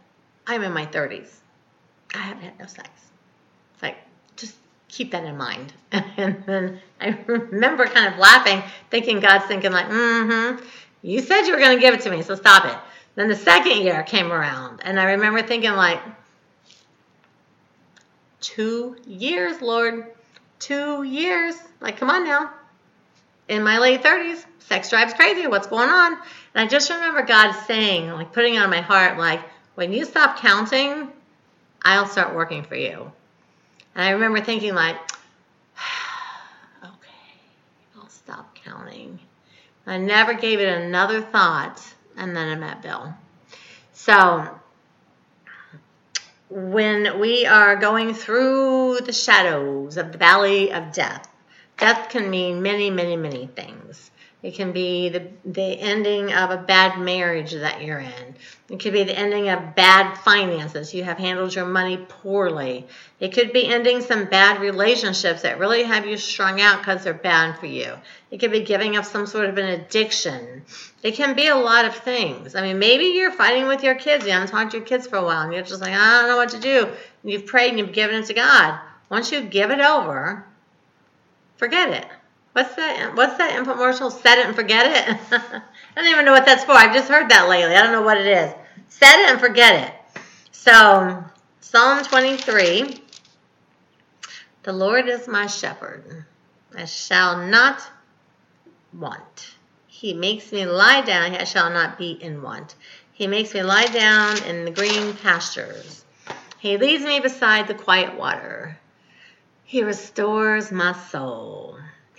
I'm 0.47 0.63
in 0.63 0.73
my 0.73 0.87
30s. 0.87 1.40
I 2.13 2.19
haven't 2.19 2.43
had 2.43 2.59
no 2.59 2.65
sex. 2.65 2.89
It's 3.73 3.83
like, 3.83 3.97
just 4.35 4.55
keep 4.87 5.11
that 5.11 5.23
in 5.23 5.37
mind. 5.37 5.73
And 6.17 6.43
then 6.45 6.79
I 6.99 7.17
remember 7.25 7.85
kind 7.85 8.13
of 8.13 8.19
laughing, 8.19 8.63
thinking 8.89 9.19
God's 9.19 9.45
thinking 9.45 9.71
like, 9.71 9.87
mm-hmm, 9.87 10.63
you 11.01 11.21
said 11.21 11.43
you 11.43 11.53
were 11.53 11.59
going 11.59 11.75
to 11.75 11.81
give 11.81 11.93
it 11.93 12.01
to 12.01 12.11
me, 12.11 12.21
so 12.21 12.35
stop 12.35 12.65
it. 12.65 12.77
Then 13.15 13.27
the 13.27 13.35
second 13.35 13.81
year 13.81 14.03
came 14.03 14.31
around, 14.31 14.81
and 14.83 14.99
I 14.99 15.11
remember 15.11 15.41
thinking 15.41 15.73
like, 15.73 15.99
two 18.41 18.97
years, 19.05 19.61
Lord, 19.61 20.05
two 20.59 21.03
years. 21.03 21.55
Like, 21.79 21.97
come 21.97 22.09
on 22.09 22.25
now. 22.25 22.51
In 23.47 23.63
my 23.63 23.79
late 23.79 24.03
30s, 24.03 24.45
sex 24.59 24.89
drives 24.89 25.13
crazy. 25.13 25.47
What's 25.47 25.67
going 25.67 25.89
on? 25.89 26.13
And 26.13 26.65
I 26.65 26.67
just 26.67 26.89
remember 26.89 27.23
God 27.23 27.53
saying, 27.65 28.09
like, 28.11 28.33
putting 28.33 28.57
on 28.57 28.69
my 28.69 28.81
heart, 28.81 29.17
like, 29.17 29.41
when 29.75 29.93
you 29.93 30.05
stop 30.05 30.39
counting, 30.39 31.07
I'll 31.83 32.07
start 32.07 32.35
working 32.35 32.63
for 32.63 32.75
you. 32.75 33.11
And 33.95 34.03
I 34.03 34.11
remember 34.11 34.41
thinking, 34.41 34.73
like, 34.73 34.95
okay, 36.83 37.39
I'll 37.97 38.09
stop 38.09 38.55
counting. 38.63 39.19
I 39.87 39.97
never 39.97 40.33
gave 40.33 40.59
it 40.59 40.81
another 40.81 41.21
thought, 41.21 41.81
and 42.15 42.35
then 42.35 42.49
I 42.49 42.55
met 42.55 42.81
Bill. 42.81 43.13
So 43.93 44.59
when 46.49 47.19
we 47.19 47.45
are 47.45 47.75
going 47.75 48.13
through 48.13 48.99
the 49.05 49.13
shadows 49.13 49.97
of 49.97 50.11
the 50.11 50.17
valley 50.17 50.71
of 50.71 50.91
death, 50.91 51.27
death 51.77 52.09
can 52.09 52.29
mean 52.29 52.61
many, 52.61 52.89
many, 52.89 53.15
many 53.15 53.47
things. 53.47 54.10
It 54.43 54.55
can 54.55 54.71
be 54.71 55.09
the, 55.09 55.27
the 55.45 55.61
ending 55.61 56.33
of 56.33 56.49
a 56.49 56.57
bad 56.57 56.99
marriage 56.99 57.51
that 57.51 57.83
you're 57.83 57.99
in. 57.99 58.35
It 58.71 58.79
could 58.79 58.93
be 58.93 59.03
the 59.03 59.17
ending 59.17 59.49
of 59.49 59.75
bad 59.75 60.15
finances. 60.17 60.95
You 60.95 61.03
have 61.03 61.19
handled 61.19 61.53
your 61.53 61.65
money 61.65 61.97
poorly. 62.09 62.87
It 63.19 63.33
could 63.33 63.53
be 63.53 63.67
ending 63.67 64.01
some 64.01 64.25
bad 64.25 64.59
relationships 64.59 65.43
that 65.43 65.59
really 65.59 65.83
have 65.83 66.07
you 66.07 66.17
strung 66.17 66.59
out 66.59 66.79
because 66.79 67.03
they're 67.03 67.13
bad 67.13 67.59
for 67.59 67.67
you. 67.67 67.93
It 68.31 68.39
could 68.39 68.51
be 68.51 68.61
giving 68.61 68.97
up 68.97 69.05
some 69.05 69.27
sort 69.27 69.45
of 69.45 69.59
an 69.59 69.79
addiction. 69.79 70.63
It 71.03 71.11
can 71.11 71.35
be 71.35 71.45
a 71.45 71.55
lot 71.55 71.85
of 71.85 71.95
things. 71.97 72.55
I 72.55 72.63
mean, 72.63 72.79
maybe 72.79 73.05
you're 73.05 73.31
fighting 73.31 73.67
with 73.67 73.83
your 73.83 73.95
kids. 73.95 74.25
You 74.25 74.31
haven't 74.31 74.47
talked 74.47 74.71
to 74.71 74.77
your 74.77 74.87
kids 74.87 75.05
for 75.05 75.17
a 75.17 75.23
while, 75.23 75.43
and 75.43 75.53
you're 75.53 75.61
just 75.61 75.81
like, 75.81 75.93
I 75.93 76.21
don't 76.21 76.29
know 76.29 76.37
what 76.37 76.49
to 76.49 76.59
do. 76.59 76.85
And 76.85 77.31
you've 77.31 77.45
prayed 77.45 77.69
and 77.69 77.77
you've 77.77 77.93
given 77.93 78.15
it 78.15 78.25
to 78.25 78.33
God. 78.33 78.79
Once 79.07 79.31
you 79.31 79.41
give 79.41 79.69
it 79.69 79.81
over, 79.81 80.47
forget 81.57 81.89
it 81.89 82.07
What's 82.53 82.75
that? 82.75 83.15
What's 83.15 83.37
that 83.37 83.57
infomercial? 83.57 84.11
Set 84.11 84.39
it 84.39 84.47
and 84.47 84.55
forget 84.55 84.85
it. 84.87 85.17
I 85.31 85.61
don't 85.95 86.07
even 86.07 86.25
know 86.25 86.33
what 86.33 86.45
that's 86.45 86.65
for. 86.65 86.73
I've 86.73 86.93
just 86.93 87.09
heard 87.09 87.29
that 87.29 87.47
lately. 87.47 87.75
I 87.75 87.81
don't 87.81 87.93
know 87.93 88.01
what 88.01 88.17
it 88.17 88.27
is. 88.27 88.53
Set 88.89 89.19
it 89.19 89.31
and 89.31 89.39
forget 89.39 89.87
it. 89.87 90.21
So 90.51 91.23
Psalm 91.61 92.03
23. 92.03 93.01
The 94.63 94.73
Lord 94.73 95.07
is 95.07 95.27
my 95.27 95.47
shepherd. 95.47 96.25
I 96.75 96.85
shall 96.85 97.47
not 97.47 97.81
want. 98.93 99.55
He 99.87 100.13
makes 100.13 100.51
me 100.51 100.65
lie 100.65 101.01
down. 101.01 101.33
I 101.35 101.45
shall 101.45 101.69
not 101.69 101.97
be 101.97 102.11
in 102.11 102.41
want. 102.41 102.75
He 103.13 103.27
makes 103.27 103.53
me 103.53 103.63
lie 103.63 103.85
down 103.85 104.43
in 104.43 104.65
the 104.65 104.71
green 104.71 105.13
pastures. 105.13 106.03
He 106.59 106.77
leads 106.77 107.03
me 107.03 107.19
beside 107.19 107.67
the 107.67 107.73
quiet 107.73 108.17
water. 108.17 108.77
He 109.63 109.83
restores 109.83 110.71
my 110.71 110.93
soul. 110.93 111.77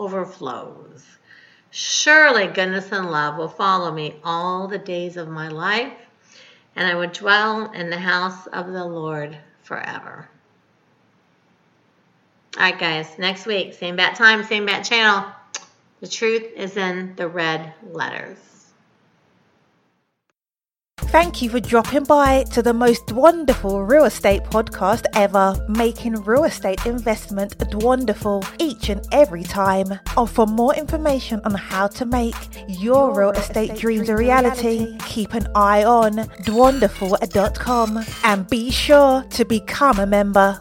overflows. 0.00 1.04
Surely 1.70 2.46
goodness 2.46 2.90
and 2.90 3.10
love 3.10 3.36
will 3.36 3.48
follow 3.48 3.92
me 3.92 4.16
all 4.24 4.66
the 4.66 4.78
days 4.78 5.18
of 5.18 5.28
my 5.28 5.48
life, 5.48 5.92
and 6.74 6.86
I 6.86 6.94
would 6.94 7.12
dwell 7.12 7.70
in 7.72 7.90
the 7.90 7.98
house 7.98 8.46
of 8.46 8.72
the 8.72 8.84
Lord 8.84 9.36
forever. 9.62 10.28
All 12.56 12.62
right, 12.64 12.78
guys, 12.78 13.18
next 13.18 13.46
week, 13.46 13.74
same 13.74 13.96
bat 13.96 14.16
time, 14.16 14.42
same 14.42 14.66
bat 14.66 14.84
channel. 14.84 15.30
The 16.00 16.08
truth 16.08 16.46
is 16.56 16.76
in 16.76 17.14
the 17.16 17.28
red 17.28 17.74
letters. 17.92 18.59
Thank 21.10 21.42
you 21.42 21.50
for 21.50 21.58
dropping 21.58 22.04
by 22.04 22.44
to 22.52 22.62
the 22.62 22.72
most 22.72 23.06
Dwanderful 23.06 23.90
real 23.90 24.04
estate 24.04 24.44
podcast 24.44 25.06
ever, 25.14 25.56
making 25.68 26.14
real 26.22 26.44
estate 26.44 26.86
investment 26.86 27.56
wonderful 27.74 28.44
each 28.60 28.90
and 28.90 29.04
every 29.10 29.42
time. 29.42 29.98
Oh, 30.16 30.24
for 30.24 30.46
more 30.46 30.72
information 30.76 31.40
on 31.44 31.54
how 31.54 31.88
to 31.88 32.06
make 32.06 32.36
your 32.68 33.12
real 33.12 33.30
estate 33.30 33.74
dreams 33.74 34.08
a 34.08 34.16
reality, 34.16 34.96
keep 35.00 35.34
an 35.34 35.48
eye 35.56 35.82
on 35.82 36.12
dwanderful.com 36.46 38.04
and 38.22 38.48
be 38.48 38.70
sure 38.70 39.24
to 39.30 39.44
become 39.44 39.98
a 39.98 40.06
member. 40.06 40.60